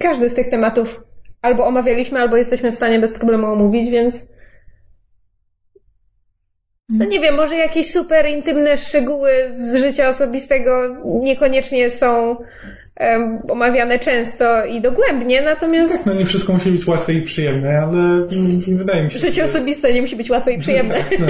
[0.00, 1.04] każdy z tych tematów
[1.42, 4.32] albo omawialiśmy, albo jesteśmy w stanie bez problemu omówić, więc
[6.88, 12.36] no nie wiem, może jakieś super intymne szczegóły z życia osobistego niekoniecznie są
[13.48, 18.26] omawiane często i dogłębnie, natomiast No nie wszystko musi być łatwe i przyjemne, ale
[18.68, 19.44] wydaje mi się, życie że...
[19.44, 21.04] osobiste nie musi być łatwe i przyjemne.
[21.18, 21.26] No,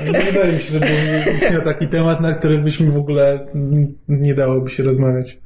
[0.00, 0.86] ale nie wydaje mi się, żeby
[1.34, 3.40] istniał taki temat, na który byśmy w ogóle
[4.08, 5.38] nie dałoby się rozmawiać.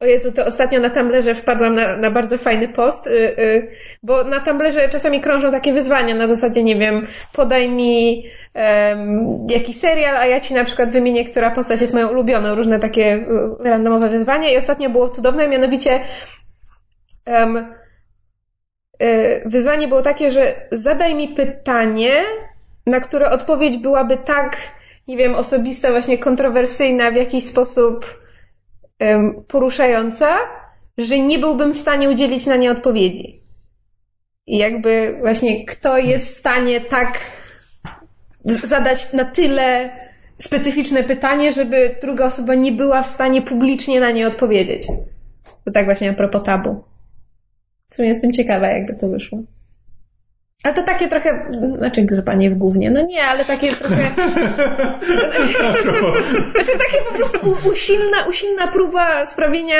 [0.00, 3.68] O Jezu, to ostatnio na Tumblerze wpadłam na, na bardzo fajny post, y, y,
[4.02, 6.14] bo na Tumblerze czasami krążą takie wyzwania.
[6.14, 11.24] Na zasadzie, nie wiem, podaj mi em, jakiś serial, a ja ci na przykład wymienię,
[11.24, 14.50] która postać jest moją ulubioną, różne takie y, randomowe wyzwania.
[14.52, 16.00] I ostatnio było cudowne, mianowicie
[17.24, 17.56] em,
[19.02, 22.12] y, wyzwanie było takie, że zadaj mi pytanie,
[22.86, 24.56] na które odpowiedź byłaby tak,
[25.08, 28.23] nie wiem, osobista, właśnie kontrowersyjna, w jakiś sposób
[29.48, 30.36] poruszająca,
[30.98, 33.42] że nie byłbym w stanie udzielić na nie odpowiedzi.
[34.46, 37.18] I jakby właśnie kto jest w stanie tak
[38.44, 39.90] zadać na tyle
[40.38, 44.86] specyficzne pytanie, żeby druga osoba nie była w stanie publicznie na nie odpowiedzieć.
[45.64, 46.84] To tak właśnie a propos tabu.
[47.90, 49.38] W sumie jestem ciekawa, jakby to wyszło.
[50.64, 52.90] Ale to takie trochę, znaczy grzebanie w głównie.
[52.90, 53.96] No nie, ale takie trochę...
[56.54, 59.76] Znaczy takie po prostu usilna, usilna próba sprawienia,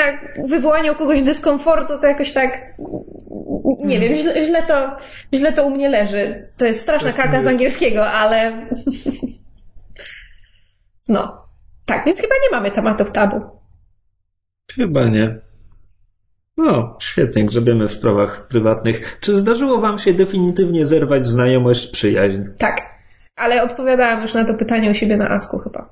[0.47, 2.59] wywołania u kogoś dyskomfortu, to jakoś tak,
[3.79, 4.95] nie wiem, źle, źle, to,
[5.33, 6.49] źle to u mnie leży.
[6.57, 8.67] To jest straszna kalka z angielskiego, ale
[11.07, 11.45] no.
[11.85, 13.41] Tak, więc chyba nie mamy tematów tabu.
[14.75, 15.35] Chyba nie.
[16.57, 19.17] No, świetnie, grzebiemy w sprawach prywatnych.
[19.21, 22.39] Czy zdarzyło wam się definitywnie zerwać znajomość, przyjaźń?
[22.57, 22.95] Tak.
[23.35, 25.89] Ale odpowiadałam już na to pytanie u siebie na Asku chyba.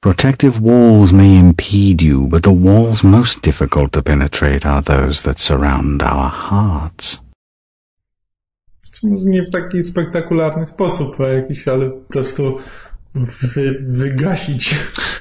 [0.00, 5.40] Protective walls may impede you, but the walls most difficult to penetrate are those that
[5.40, 7.22] surround our hearts.
[9.02, 12.56] Może nie w taki spektakularny sposób, a jakiś, ale po prostu
[13.14, 14.74] wy, wygasić.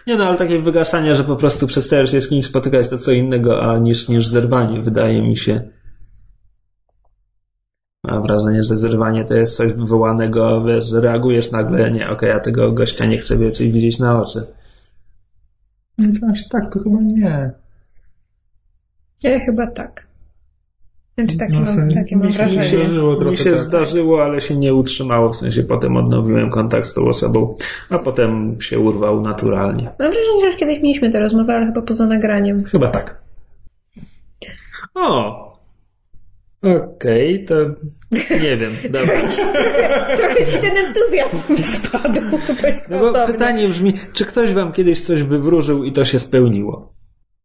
[0.08, 3.12] Nie no, ale takie wygaszanie, że po prostu przestajesz się z kimś spotykać, to co
[3.12, 5.70] innego, a niż, niż zerwanie, wydaje mi się.
[8.04, 12.40] Mam wrażenie, że zerwanie to jest coś wywołanego, wiesz, że reagujesz nagle, nie, okej, ja
[12.40, 14.48] tego gościa nie chcę więcej widzieć na oczy.
[16.32, 17.52] Aż tak, to chyba nie.
[19.24, 20.11] Ja chyba tak.
[21.22, 22.78] Znaczy takie, No, mam, takie mam mi się- mi się wrażenie.
[22.86, 23.60] zdarzyło trochę Mi się tak.
[23.60, 27.56] zdarzyło, ale się nie utrzymało, w sensie potem odnowiłem kontakt z tą osobą,
[27.90, 29.84] a potem się urwał naturalnie.
[29.84, 32.64] Mam wrażenie, że już kiedyś mieliśmy tę rozmowę, ale chyba poza nagraniem.
[32.64, 33.22] Chyba tak.
[34.96, 35.52] O!
[36.62, 37.56] Okej, to
[38.42, 38.72] nie wiem.
[38.90, 39.14] Dobra.
[40.18, 42.22] Trochę ci ten entuzjazm spadł.
[42.90, 46.94] No bo pytanie brzmi, czy ktoś wam kiedyś coś wywróżył i to się spełniło?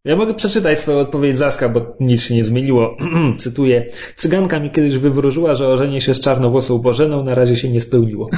[0.06, 2.96] Ja mogę przeczytać swoją odpowiedź Zaska, bo nic się nie zmieniło.
[3.38, 3.86] Cytuję.
[4.16, 8.28] Cyganka mi kiedyś wywróżyła, że ożenię się z czarnowłosą Bożeną, na razie się nie spełniło.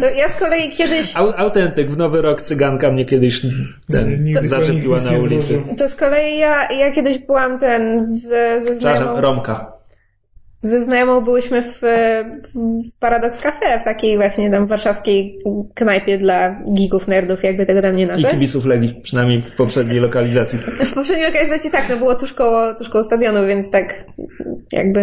[0.00, 3.42] No, ja z kolei kiedyś, Au, autentyk, w nowy rok cyganka mnie kiedyś
[3.90, 5.62] ten, Nigdy zaczepiła na ulicy.
[5.78, 9.75] to z kolei ja, ja kiedyś byłam ten z, ze Przepraszam, znajomą, Romka.
[10.62, 11.78] Ze znajomą byłyśmy w,
[12.54, 15.38] w Paradox Cafe, w takiej właśnie tam warszawskiej
[15.74, 18.32] knajpie dla geeków, nerdów, jakby tego tam nie I nazwać.
[18.32, 20.58] kibiców Legii, przynajmniej w poprzedniej lokalizacji.
[20.90, 24.04] W poprzedniej lokalizacji tak, no było tuż koło, tuż koło stadionu, więc tak
[24.72, 25.00] jakby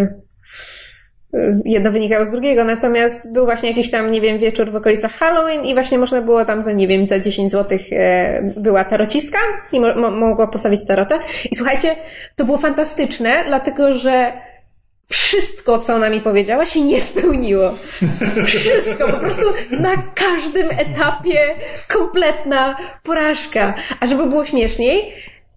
[1.36, 5.12] y, jedno wynikało z drugiego, natomiast był właśnie jakiś tam, nie wiem, wieczór w okolicach
[5.12, 9.38] Halloween i właśnie można było tam za, nie wiem, za 10 zł e, była tarocistka
[9.72, 11.20] i mo- mo- mogła postawić tarotę.
[11.52, 11.96] I słuchajcie,
[12.36, 14.34] to było fantastyczne, dlatego że
[15.14, 17.74] wszystko, co ona mi powiedziała, się nie spełniło.
[18.46, 21.56] Wszystko, po prostu na każdym etapie
[21.88, 23.74] kompletna porażka.
[24.00, 25.14] A żeby było śmieszniej,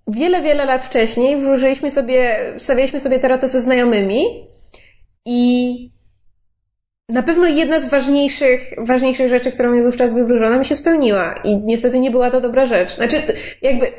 [0.08, 4.24] wiele, wiele lat wcześniej wróżyliśmy sobie, stawialiśmy sobie tarotę ze znajomymi
[5.24, 5.76] i
[7.08, 11.34] na pewno jedna z ważniejszych, ważniejszych rzeczy, którą mi wówczas wywróżono, mi się spełniła.
[11.44, 12.94] I niestety nie była to dobra rzecz.
[12.94, 13.22] Znaczy,
[13.62, 13.92] jakby,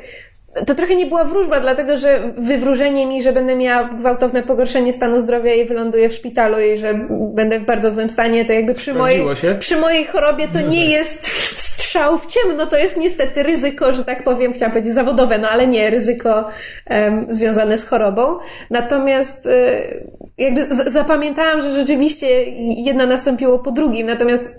[0.66, 5.20] to trochę nie była wróżba, dlatego że wywróżenie mi, że będę miała gwałtowne pogorszenie stanu
[5.20, 8.94] zdrowia i wyląduję w szpitalu i że będę w bardzo złym stanie, to jakby przy
[8.94, 9.24] mojej,
[9.58, 14.24] przy mojej chorobie to nie jest strzał w ciemno, to jest niestety ryzyko, że tak
[14.24, 16.48] powiem, chciałam powiedzieć zawodowe, no ale nie, ryzyko
[16.90, 18.38] um, związane z chorobą.
[18.70, 20.06] Natomiast y,
[20.38, 22.44] jakby zapamiętałam, że rzeczywiście
[22.76, 24.56] jedna nastąpiło po drugim, natomiast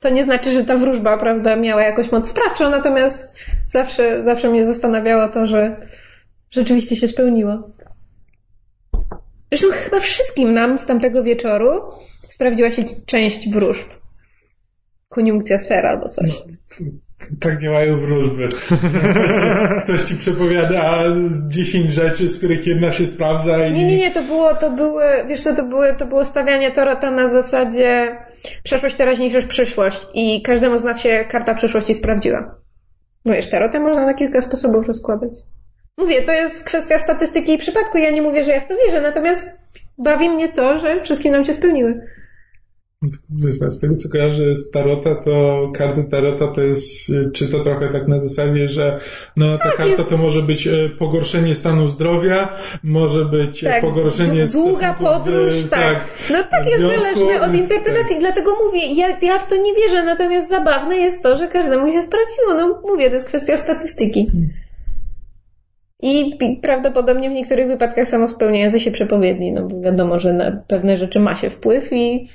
[0.00, 4.64] to nie znaczy, że ta wróżba, prawda, miała jakąś moc sprawczą, natomiast zawsze, zawsze mnie
[4.64, 5.76] zastanawiało to, że
[6.50, 7.70] rzeczywiście się spełniło.
[9.52, 11.82] Zresztą chyba wszystkim nam z tamtego wieczoru
[12.28, 14.01] sprawdziła się część wróżb.
[15.12, 16.42] Koniunkcja sfera albo coś.
[17.40, 18.48] Tak działają wróżby.
[19.84, 21.04] Ktoś ci przepowiada
[21.48, 23.72] 10 rzeczy, z których jedna się sprawdza i...
[23.72, 27.10] Nie, nie, nie, to było, to były, wiesz co, to, były, to było stawianie torota
[27.10, 28.16] na zasadzie
[28.64, 32.54] przeszłość, teraźniejszość, przyszłość i każdemu z nas się karta przyszłości sprawdziła.
[33.24, 35.32] No wiesz, tarotę można na kilka sposobów rozkładać.
[35.98, 37.98] Mówię, to jest kwestia statystyki i przypadku.
[37.98, 39.50] Ja nie mówię, że ja w to wierzę, natomiast
[39.98, 42.06] bawi mnie to, że wszystkie nam się spełniły.
[43.68, 46.86] Z tego co kojarzę z Tarota, to karty Tarota to jest,
[47.32, 48.98] czy to trochę tak na zasadzie, że
[49.36, 50.10] no ta tak, karta jest...
[50.10, 52.48] to może być e, pogorszenie stanu zdrowia,
[52.82, 55.80] może być e, tak, pogorszenie Długa podróż, tak.
[55.80, 56.00] tak.
[56.30, 58.20] No tak jest zależne od interpretacji, tak.
[58.20, 62.02] dlatego mówię, ja, ja w to nie wierzę, natomiast zabawne jest to, że każdemu się
[62.02, 62.54] sprawdziło.
[62.54, 64.30] No mówię, to jest kwestia statystyki.
[66.02, 71.20] I prawdopodobnie w niektórych wypadkach samospełniające się przepowiedni, no bo wiadomo, że na pewne rzeczy
[71.20, 72.28] ma się wpływ i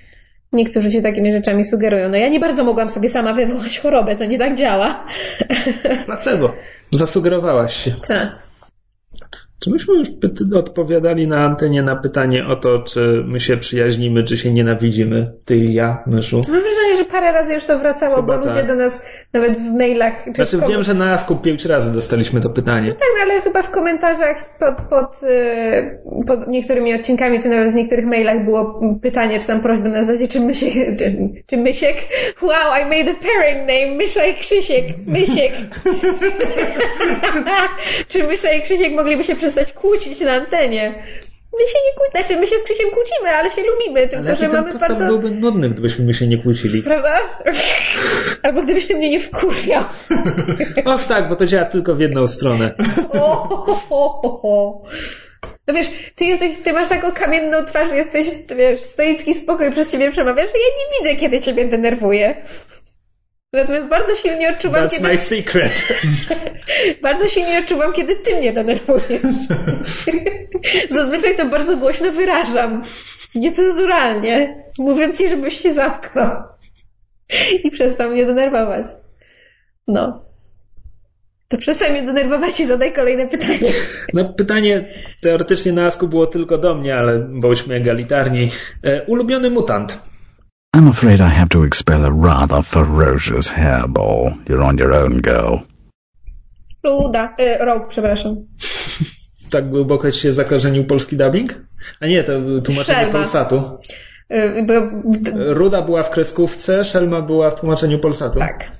[0.58, 2.10] Niektórzy się takimi rzeczami sugerują.
[2.10, 5.04] No ja nie bardzo mogłam sobie sama wywołać chorobę, to nie tak działa.
[6.06, 6.54] Dlaczego?
[6.92, 7.92] Zasugerowałaś się.
[8.08, 8.47] Tak.
[9.60, 10.08] Czy myśmy już
[10.56, 15.32] odpowiadali na antenie na pytanie o to, czy my się przyjaźnimy, czy się nienawidzimy?
[15.46, 16.36] Ty i ja, myszu?
[16.36, 18.68] Mam wrażenie, że parę razy już to wracało, Chyba bo ludzie tak.
[18.68, 20.26] do nas nawet w mailach...
[20.26, 22.90] Czy znaczy wiem, że na Asku pięć razy dostaliśmy to pytanie.
[22.90, 27.76] No tak, ale chyba w komentarzach pod, pod, y, pod niektórymi odcinkami, czy nawet w
[27.76, 31.96] niektórych mailach było pytanie, czy tam prośba na zasadzie, czy Mysiek, czy, czy Mysiek?
[32.42, 35.52] Wow, I made a pairing name, Mysza i Krzysiek, Mysiek.
[38.10, 40.94] czy Mysza i Krzysiek mogliby się przestać kłócić na antenie.
[41.60, 44.36] My się nie kłócimy, znaczy my się z Krzysiem kłócimy, ale się lubimy, tylko ale
[44.36, 45.06] że mamy ten bardzo...
[45.06, 46.84] byłby nudny, gdybyśmy my się nie kłócili.
[46.84, 47.20] Prawda?
[48.44, 49.84] Albo gdybyś ty mnie nie wkurwiał.
[50.86, 52.74] Och tak, bo to działa tylko w jedną stronę.
[55.68, 58.28] No wiesz, ty jesteś, ty masz taką kamienną twarz, jesteś,
[58.58, 62.36] wiesz, stoicki spokój przez ciebie przemawiasz, że ja nie widzę, kiedy ciebie denerwuję.
[63.58, 65.08] Natomiast bardzo silnie odczuwam, That's kiedy...
[65.08, 65.72] my secret.
[67.02, 69.22] bardzo silnie odczuwam, kiedy ty mnie denerwujesz.
[70.90, 72.84] Zazwyczaj to bardzo głośno wyrażam.
[73.36, 74.64] Niecenzuralnie.
[74.80, 76.44] Mówiąc ci, żebyś się zamknął.
[77.64, 78.86] I przestał mnie denerwować.
[79.88, 80.26] No.
[81.48, 83.72] To przestań mnie denerwować i zadaj kolejne pytanie.
[84.14, 84.86] No pytanie
[85.22, 88.52] teoretycznie na Asku było tylko do mnie, ale bądźmy egalitarni.
[88.84, 90.02] E, ulubiony mutant.
[90.78, 94.48] I'm afraid I have to expel a rather ferocious hairball.
[94.48, 95.64] You're on your own, girl.
[96.84, 97.36] Ruda.
[97.38, 98.36] E, rok, przepraszam.
[99.52, 101.62] tak głęboko się zakorzenił polski dubbing?
[102.00, 102.34] A nie, to
[102.66, 103.12] tłumaczenie Szelma.
[103.12, 103.62] Polsatu.
[104.30, 104.74] E, bo...
[105.36, 108.40] Ruda była w kreskówce, Szelma była w tłumaczeniu Polsatu.
[108.40, 108.72] Tak.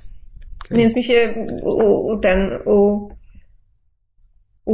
[0.66, 0.78] Okay.
[0.78, 3.08] Więc mi się u, u ten, u,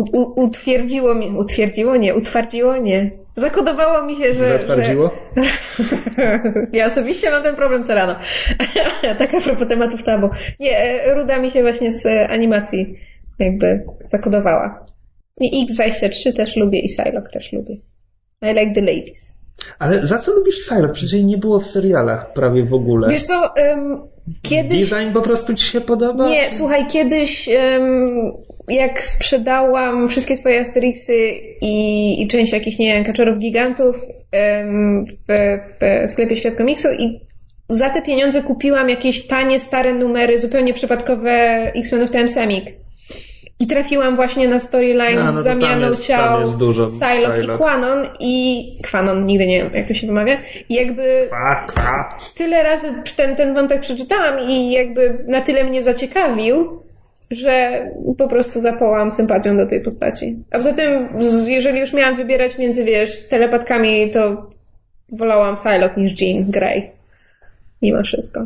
[0.02, 1.96] u, utwierdziło mi, utwierdziło?
[1.96, 2.78] Nie, utwardziło?
[2.78, 3.12] Nie.
[3.36, 4.48] Zakodowało mi się, że...
[4.48, 5.12] Zatwardziło?
[5.38, 6.42] Że...
[6.78, 8.16] ja osobiście mam ten problem z rano.
[9.20, 10.30] tak a propos tematów tabu.
[10.60, 12.96] Nie, e, Ruda mi się właśnie z e, animacji
[13.40, 14.86] jakby zakodowała.
[15.42, 17.76] I X23 też lubię i Psylocke też lubię.
[18.42, 19.36] I like the ladies.
[19.80, 20.94] Ale za co lubisz Psylocke?
[20.94, 23.10] Przecież jej nie było w serialach prawie w ogóle.
[23.10, 24.90] Wiesz co, um, kiedyś...
[24.90, 26.30] Design po prostu ci się podoba?
[26.30, 28.32] Nie, słuchaj, kiedyś um,
[28.70, 33.96] jak sprzedałam wszystkie swoje Asterixy i, i część jakichś, nie wiem, kaczorów gigantów
[34.34, 35.60] um, w,
[36.06, 37.20] w sklepie Świat Komiksu i
[37.70, 41.32] za te pieniądze kupiłam jakieś tanie, stare numery, zupełnie przypadkowe
[41.76, 42.83] X-Menów TM Semik.
[43.64, 46.42] I trafiłam właśnie na storyline no, no z zamianą jest, ciał
[46.88, 50.38] Psylocke i Quanon i Quanon, nigdy nie wiem jak to się wymawia.
[50.70, 51.30] I jakby
[52.36, 56.82] tyle razy ten, ten wątek przeczytałam i jakby na tyle mnie zaciekawił,
[57.32, 57.86] że
[58.18, 60.38] po prostu zapałam sympatią do tej postaci.
[60.52, 61.08] A poza tym,
[61.48, 64.50] jeżeli już miałam wybierać między, wiesz, telepatkami, to
[65.12, 66.90] wolałam Psylocke niż Jean Grey.
[67.82, 68.46] Mimo wszystko.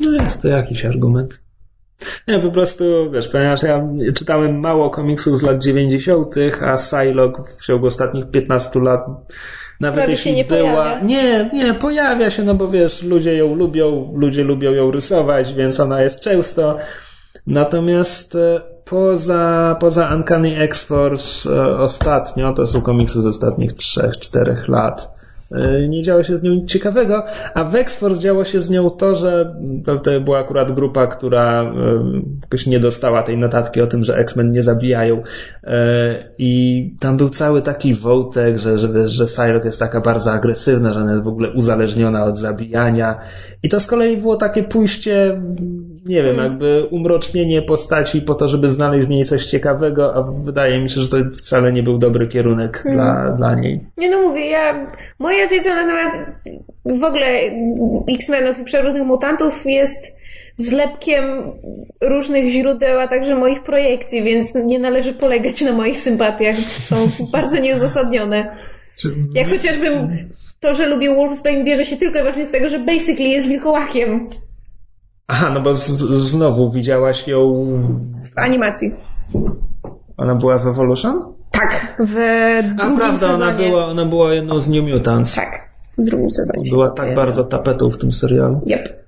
[0.00, 1.47] No jest to jakiś argument.
[2.28, 7.66] Nie, po prostu, wiesz, ponieważ ja czytałem mało komiksów z lat 90., a Psylocke w
[7.66, 9.00] ciągu ostatnich 15 lat
[9.80, 10.60] nawet Prawie jeśli nie była...
[10.60, 11.00] pojawia.
[11.00, 15.80] Nie, nie, pojawia się, no bo wiesz, ludzie ją lubią, ludzie lubią ją rysować, więc
[15.80, 16.78] ona jest często.
[17.46, 25.17] Natomiast e, poza, poza Uncanny X-Force e, ostatnio, to są komiksy z ostatnich 3-4 lat,
[25.88, 29.14] nie działo się z nią nic ciekawego, a w X-Force działo się z nią to,
[29.14, 29.56] że
[29.86, 31.72] to, to była akurat grupa, która e,
[32.42, 35.22] jakoś nie dostała tej notatki o tym, że X-Men nie zabijają.
[35.64, 40.92] E, i tam był cały taki wątek, że, że, że Psylocke jest taka bardzo agresywna,
[40.92, 43.18] że ona jest w ogóle uzależniona od zabijania.
[43.62, 45.42] I to z kolei było takie pójście
[46.08, 50.80] nie wiem, jakby umrocznienie postaci po to, żeby znaleźć w niej coś ciekawego, a wydaje
[50.80, 53.80] mi się, że to wcale nie był dobry kierunek dla, dla niej.
[53.96, 56.26] Nie no mówię, ja, moja wiedza na temat
[56.84, 57.26] w ogóle
[58.08, 60.18] X-Menów i przeróżnych mutantów jest
[60.56, 61.24] zlepkiem
[62.00, 66.56] różnych źródeł, a także moich projekcji, więc nie należy polegać na moich sympatiach.
[66.60, 66.96] Są
[67.32, 68.56] bardzo nieuzasadnione.
[69.34, 70.08] Jak chociażby
[70.60, 74.28] to, że lubię Wolfsbane bierze się tylko i wyłącznie z tego, że basically jest wilkołakiem
[75.28, 75.86] Aha, no bo z,
[76.30, 77.66] znowu widziałaś ją,
[78.34, 78.94] w animacji.
[80.16, 81.34] ona była w Evolution?
[81.50, 83.44] Tak, w A drugim prawda, sezonie.
[83.44, 85.34] ona była, ona była jedną z New Mutants.
[85.34, 85.68] Tak,
[85.98, 86.70] w drugim sezonie.
[86.70, 88.60] Była tak bardzo tapetą w tym serialu.
[88.66, 88.98] Yep.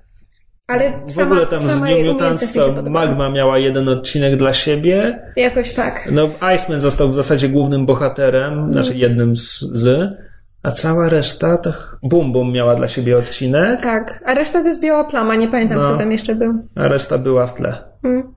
[0.67, 3.05] Ale W sama, ogóle tam z sama New Mutants umiejętność mi się co podobała.
[3.05, 5.19] Magma miała jeden odcinek dla siebie.
[5.35, 6.09] Jakoś tak.
[6.11, 10.13] No Iceman został w zasadzie głównym bohaterem, znaczy jednym z, z
[10.63, 11.73] a cała reszta to
[12.03, 14.23] Bum Bum miała dla siebie odcinek, Tak.
[14.25, 15.83] A reszta to jest biała plama, nie pamiętam, No.
[15.83, 16.53] kto tam jeszcze był.
[16.75, 17.83] a reszta była w tle.
[18.03, 18.33] Mm.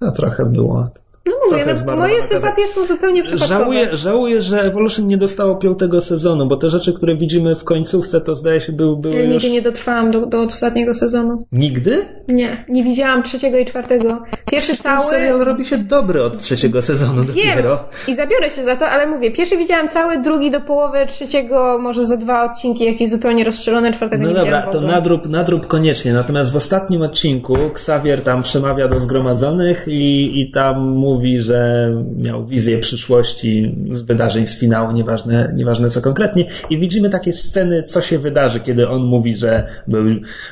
[0.00, 0.90] No trochę było.
[1.26, 3.60] No mówię, no, moje sympatie są zupełnie przypadkowe.
[3.60, 8.20] Żałuję, żałuję, że Evolution nie dostało piątego sezonu, bo te rzeczy, które widzimy w końcówce,
[8.20, 9.32] to zdaje się był, były Ja już...
[9.32, 11.46] nigdy nie dotrwałam do, do ostatniego sezonu.
[11.52, 12.06] Nigdy?
[12.28, 14.22] Nie, nie widziałam trzeciego i czwartego.
[14.50, 15.10] Pierwszy Ten cały...
[15.10, 17.26] serial robi się dobry od trzeciego sezonu Wiem
[17.56, 17.84] dopiero.
[18.08, 22.06] i zabiorę się za to, ale mówię, pierwszy widziałam cały, drugi do połowy, trzeciego może
[22.06, 24.92] za dwa odcinki, jakieś zupełnie rozstrzelone, czwartego No nie dobra, widziałam w to ogóle.
[24.92, 26.12] nadrób, nadrób koniecznie.
[26.12, 32.46] Natomiast w ostatnim odcinku Xavier tam przemawia do zgromadzonych i, i tam mówi, że miał
[32.46, 36.44] wizję przyszłości z wydarzeń z finału, nieważne, nieważne co konkretnie.
[36.70, 40.04] I widzimy takie sceny, co się wydarzy, kiedy on mówi, że był,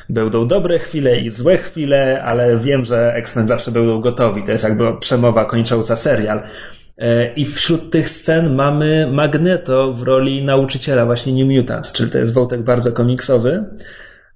[0.09, 4.43] będą dobre chwile i złe chwile, ale wiem, że X-Men zawsze będą gotowi.
[4.43, 6.41] To jest jakby przemowa kończąca serial.
[6.97, 12.17] E, I wśród tych scen mamy Magneto w roli nauczyciela właśnie New Mutants, czyli to
[12.17, 13.63] jest wątek bardzo komiksowy.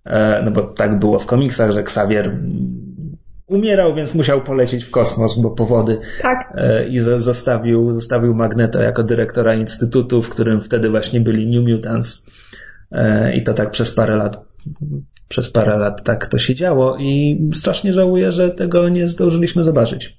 [0.05, 2.31] E, No bo tak było w komiksach, że Xavier
[3.47, 6.53] umierał, więc musiał polecieć w kosmos, bo powody Tak.
[6.55, 11.69] e, i zo- zostawił, zostawił Magneto jako dyrektora instytutu, w którym wtedy właśnie byli New
[11.69, 12.25] Mutants.
[12.91, 14.45] E, I to tak przez parę lat,
[15.27, 20.17] przez parę lat tak to się działo i strasznie żałuję, że tego nie zdążyliśmy zobaczyć.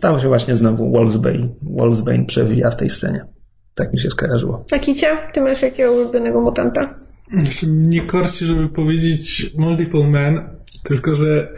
[0.00, 3.24] Tam się właśnie znowu Wolfsbane, Wolfsbane przewija w tej scenie.
[3.74, 4.64] Tak mi się skojarzyło.
[4.72, 6.94] A Kicia, ty masz jakiego ulubionego mutanta?
[7.66, 10.48] Mnie korci, żeby powiedzieć Multiple Man,
[10.84, 11.48] tylko że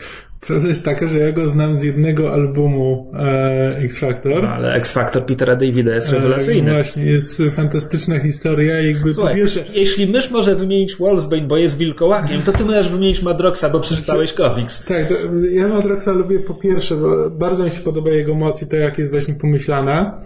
[0.47, 4.43] prawda jest taka, że ja go znam z jednego albumu e, X Factor.
[4.43, 6.71] No, ale X Factor Petera Davida jest rewelacyjny.
[6.71, 11.57] E, właśnie, jest fantastyczna historia jakby Słuchaj, po pierwsze, jeśli mysz może wymienić Wolfsbane, bo
[11.57, 14.85] jest wilkołakiem, to ty możesz wymienić Madroxa, bo przeczytałeś komiks.
[14.85, 15.15] Tak, to
[15.53, 18.99] ja Madroxa lubię po pierwsze, bo bardzo mi się podoba jego moc i to, jak
[18.99, 20.21] jest właśnie pomyślana.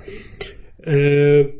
[0.87, 1.60] Yy,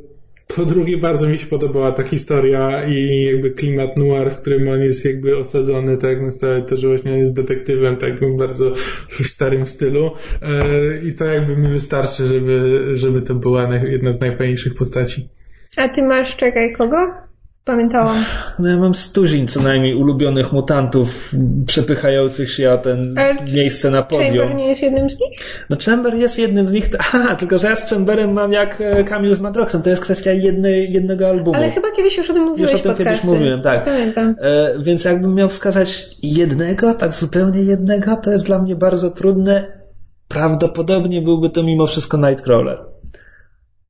[0.56, 4.82] Po drugie, bardzo mi się podobała ta historia i jakby klimat noir, w którym on
[4.82, 8.74] jest jakby osadzony, tak jak na stałe, to, że właśnie on jest detektywem, tak bardzo
[9.09, 10.10] w starym stylu.
[10.43, 15.28] Yy, I to jakby mi wystarczy, żeby, żeby to była jedna z najfajniejszych postaci.
[15.77, 17.30] A ty masz, czekaj, kogo?
[17.65, 18.24] Pamiętałam.
[18.59, 21.31] No ja mam stuzin co najmniej ulubionych mutantów
[21.66, 23.15] przepychających się o ten
[23.55, 24.57] miejsce na Chamber podium.
[24.57, 25.39] nie jest jednym z nich?
[25.70, 29.05] No Chamber jest jednym z nich, aha, tylko że ja z Chamberem mam jak e,
[29.05, 31.57] Kamil z Madroxem, to jest kwestia jednej, jednego albumu.
[31.57, 33.85] Ale chyba kiedyś już o tym mówiłeś Już o tym w kiedyś mówiłem, tak.
[33.85, 34.37] Pamiętam.
[34.41, 39.81] E, więc jakbym miał wskazać jednego, tak zupełnie jednego, to jest dla mnie bardzo trudne.
[40.28, 42.78] Prawdopodobnie byłby to mimo wszystko Nightcrawler.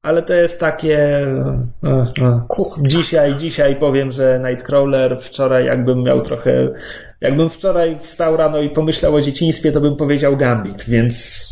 [0.02, 0.98] Ale to jest takie.
[1.84, 2.46] e, e,
[2.80, 5.18] dzisiaj, dzisiaj powiem, że Nightcrawler.
[5.22, 6.68] Wczoraj, jakbym miał trochę.
[7.20, 11.46] Jakbym wczoraj wstał rano i pomyślał o dzieciństwie, to bym powiedział Gambit, więc.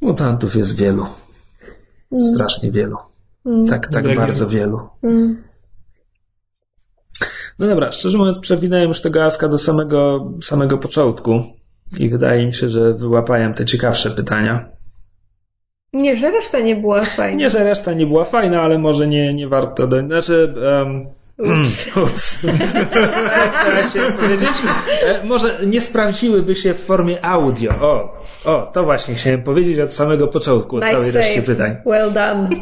[0.00, 1.06] Mutantów jest wielu.
[2.32, 2.96] Strasznie wielu.
[3.68, 4.26] Tak, tak Legion.
[4.26, 4.80] bardzo wielu.
[7.58, 11.42] No dobra, szczerze mówiąc, przewinąłem już tego Aska do samego, samego początku.
[11.98, 14.73] I wydaje mi się, że wyłapałem te ciekawsze pytania.
[15.94, 17.38] Nie, że reszta nie była fajna.
[17.38, 20.06] Nie, że reszta nie była fajna, ale może nie, nie warto do...
[20.06, 20.54] Znaczy...
[20.80, 21.06] Um,
[21.38, 21.86] Ups.
[22.04, 22.38] Ups.
[23.60, 24.50] Trzeba się powiedzieć.
[25.02, 27.72] E, może nie sprawdziłyby się w formie audio.
[27.80, 31.76] O, o, to właśnie chciałem powiedzieć od samego początku, od całej Nice reszcie pytań.
[31.86, 32.48] Well done.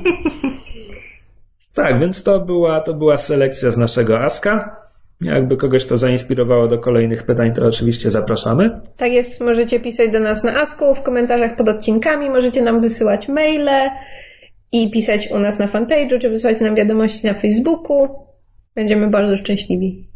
[1.75, 4.82] Tak, więc to była, to była selekcja z naszego Aska.
[5.25, 8.81] Jakby kogoś to zainspirowało do kolejnych pytań, to oczywiście zapraszamy.
[8.97, 13.29] Tak jest, możecie pisać do nas na Asku, w komentarzach pod odcinkami, możecie nam wysyłać
[13.29, 13.91] maile
[14.73, 18.09] i pisać u nas na fanpage'u, czy wysyłać nam wiadomości na Facebooku.
[18.75, 20.09] Będziemy bardzo szczęśliwi.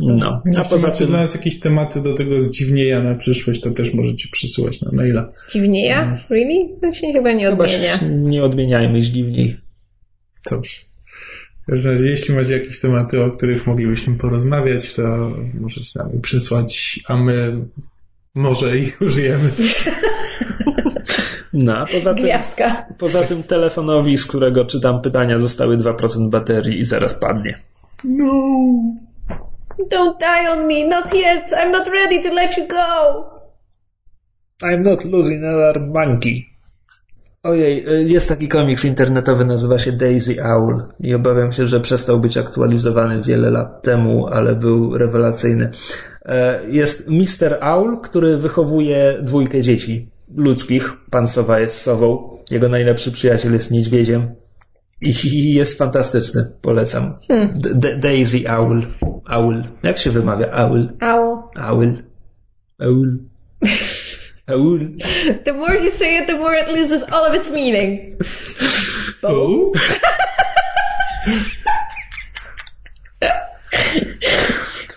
[0.00, 3.94] No, a poza tym, dla nas jakieś tematy do tego zdziwnieja na przyszłość, to też
[3.94, 5.28] możecie przysyłać na maila.
[5.52, 6.16] Dziwnie ja?
[6.30, 6.80] Really?
[6.80, 7.98] To się chyba nie chyba odmienia.
[7.98, 9.56] się nie odmieniajmy dziwniej.
[10.50, 10.87] Dobrze.
[11.68, 15.02] W każdym razie, jeśli macie jakieś tematy, o których moglibyśmy porozmawiać, to
[15.60, 17.52] możecie nam je przysłać, a my
[18.34, 19.50] może ich użyjemy.
[21.52, 22.86] No, poza tym, Gwiazdka.
[22.98, 27.58] poza tym telefonowi, z którego czytam pytania, zostały 2% baterii i zaraz padnie.
[29.92, 31.52] Don't die on me, not yet.
[31.52, 33.24] I'm not ready to let you go.
[34.62, 36.46] I'm not losing another monkey.
[37.42, 42.20] Ojej, y, jest taki komiks internetowy, nazywa się Daisy Owl i obawiam się, że przestał
[42.20, 45.70] być aktualizowany wiele lat temu, ale był rewelacyjny.
[46.24, 47.58] E, Jest Mr.
[47.60, 50.92] Owl, który wychowuje dwójkę dzieci ludzkich.
[51.10, 54.34] Pan Sowa jest sową, jego najlepszy przyjaciel jest niedźwiedziem
[55.00, 57.14] i jest fantastyczny, polecam.
[57.74, 58.82] D- Daisy Owl.
[59.28, 59.62] Owl.
[59.82, 60.50] Jak się wymawia?
[60.52, 60.88] Owl.
[61.02, 61.36] Owl.
[61.56, 61.92] Owl.
[62.80, 63.18] Owl.
[64.48, 64.78] Owl.
[65.44, 68.18] The more you say it, the more it loses all of its meaning.
[69.22, 69.72] O?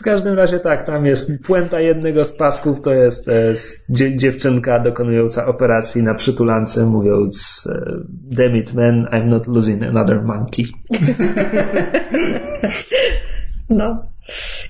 [0.02, 3.54] W każdym razie tak, tam jest puenta jednego z pasków, to jest e,
[4.18, 10.66] dziewczynka dokonująca operacji na przytulance, mówiąc e, Damn it man, I'm not losing another monkey.
[13.70, 14.11] No.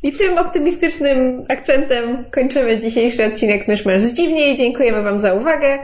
[0.03, 4.55] I tym optymistycznym akcentem kończymy dzisiejszy odcinek Myszmasz z Dziwniej.
[4.55, 5.79] Dziękujemy Wam za uwagę.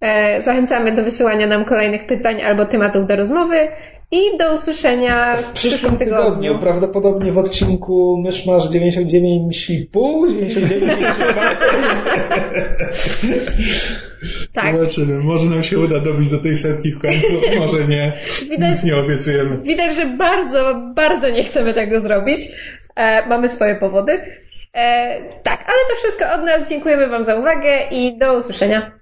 [0.00, 3.68] E, Zachęcamy do wysyłania nam kolejnych pytań albo tematów do rozmowy
[4.10, 6.58] i do usłyszenia w przyszłym tygodniu.
[6.58, 10.92] prawdopodobnie w odcinku Myszmasz 99,5, 99
[14.52, 14.76] Tak.
[14.76, 15.18] Zobaczymy.
[15.18, 17.26] Może nam się uda dobić do tej setki w końcu,
[17.58, 18.12] może nie.
[18.50, 19.58] Widać- Nic nie obiecujemy.
[19.58, 22.40] Widać, że bardzo, bardzo nie chcemy tego zrobić.
[22.96, 24.42] E, mamy swoje powody.
[24.74, 26.68] E, tak, ale to wszystko od nas.
[26.68, 28.92] Dziękujemy Wam za uwagę i do usłyszenia.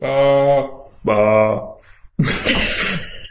[0.00, 0.68] Ba,
[1.04, 1.74] ba.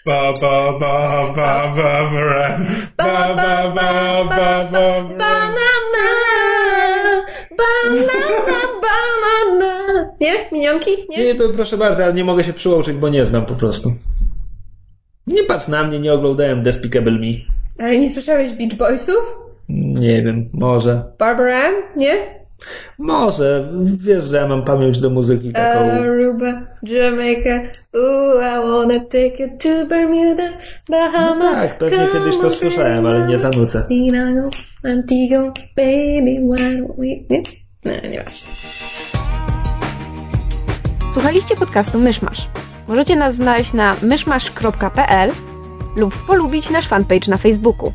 [0.06, 2.58] Ba, ba, ba, ba, ba, ba,
[2.98, 5.14] ba, ba, ba, ba, ba, ba.
[5.18, 6.08] Banana,
[7.58, 9.72] banana, banana.
[10.22, 10.50] Nie?
[10.52, 10.92] Minionki?
[11.10, 11.34] Nie?
[11.34, 13.94] Nie, proszę bardzo, ale nie mogę się przyłączyć, bo nie znam po prostu.
[15.28, 17.63] Nie patrz na mnie, nie oglądałem Despicable Me.
[17.80, 19.38] Ale nie słyszałeś Beach Boysów?
[19.70, 21.04] Nie wiem, może.
[21.20, 21.74] Barbara Ann?
[21.96, 22.14] Nie?
[22.98, 23.74] Może.
[23.84, 25.80] Wiesz, że ja mam pamięć do muzyki taką.
[25.80, 27.50] Aruba, Jamaica,
[27.96, 30.44] ooh, I wanna take you to Bermuda,
[30.90, 31.36] Bahama.
[31.36, 33.86] No tak, pewnie come kiedyś to słyszałem, ale nie zanucę.
[33.88, 34.50] Tinago,
[34.84, 37.06] Antigo, baby, why don't we...
[37.06, 37.44] Nie?
[37.86, 38.54] Nie, nie właśnie.
[41.14, 42.50] Słuchaliście podcastu Myszmasz.
[42.88, 45.30] Możecie nas znaleźć na myszmasz.pl
[45.98, 47.94] lub polubić nasz fanpage na Facebooku.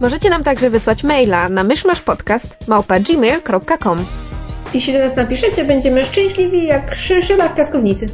[0.00, 3.98] Możecie nam także wysłać maila na myszmaszpodcast.gmail.com
[4.74, 8.06] Jeśli do nas napiszecie, będziemy szczęśliwi jak szy- szybak piaskownicy.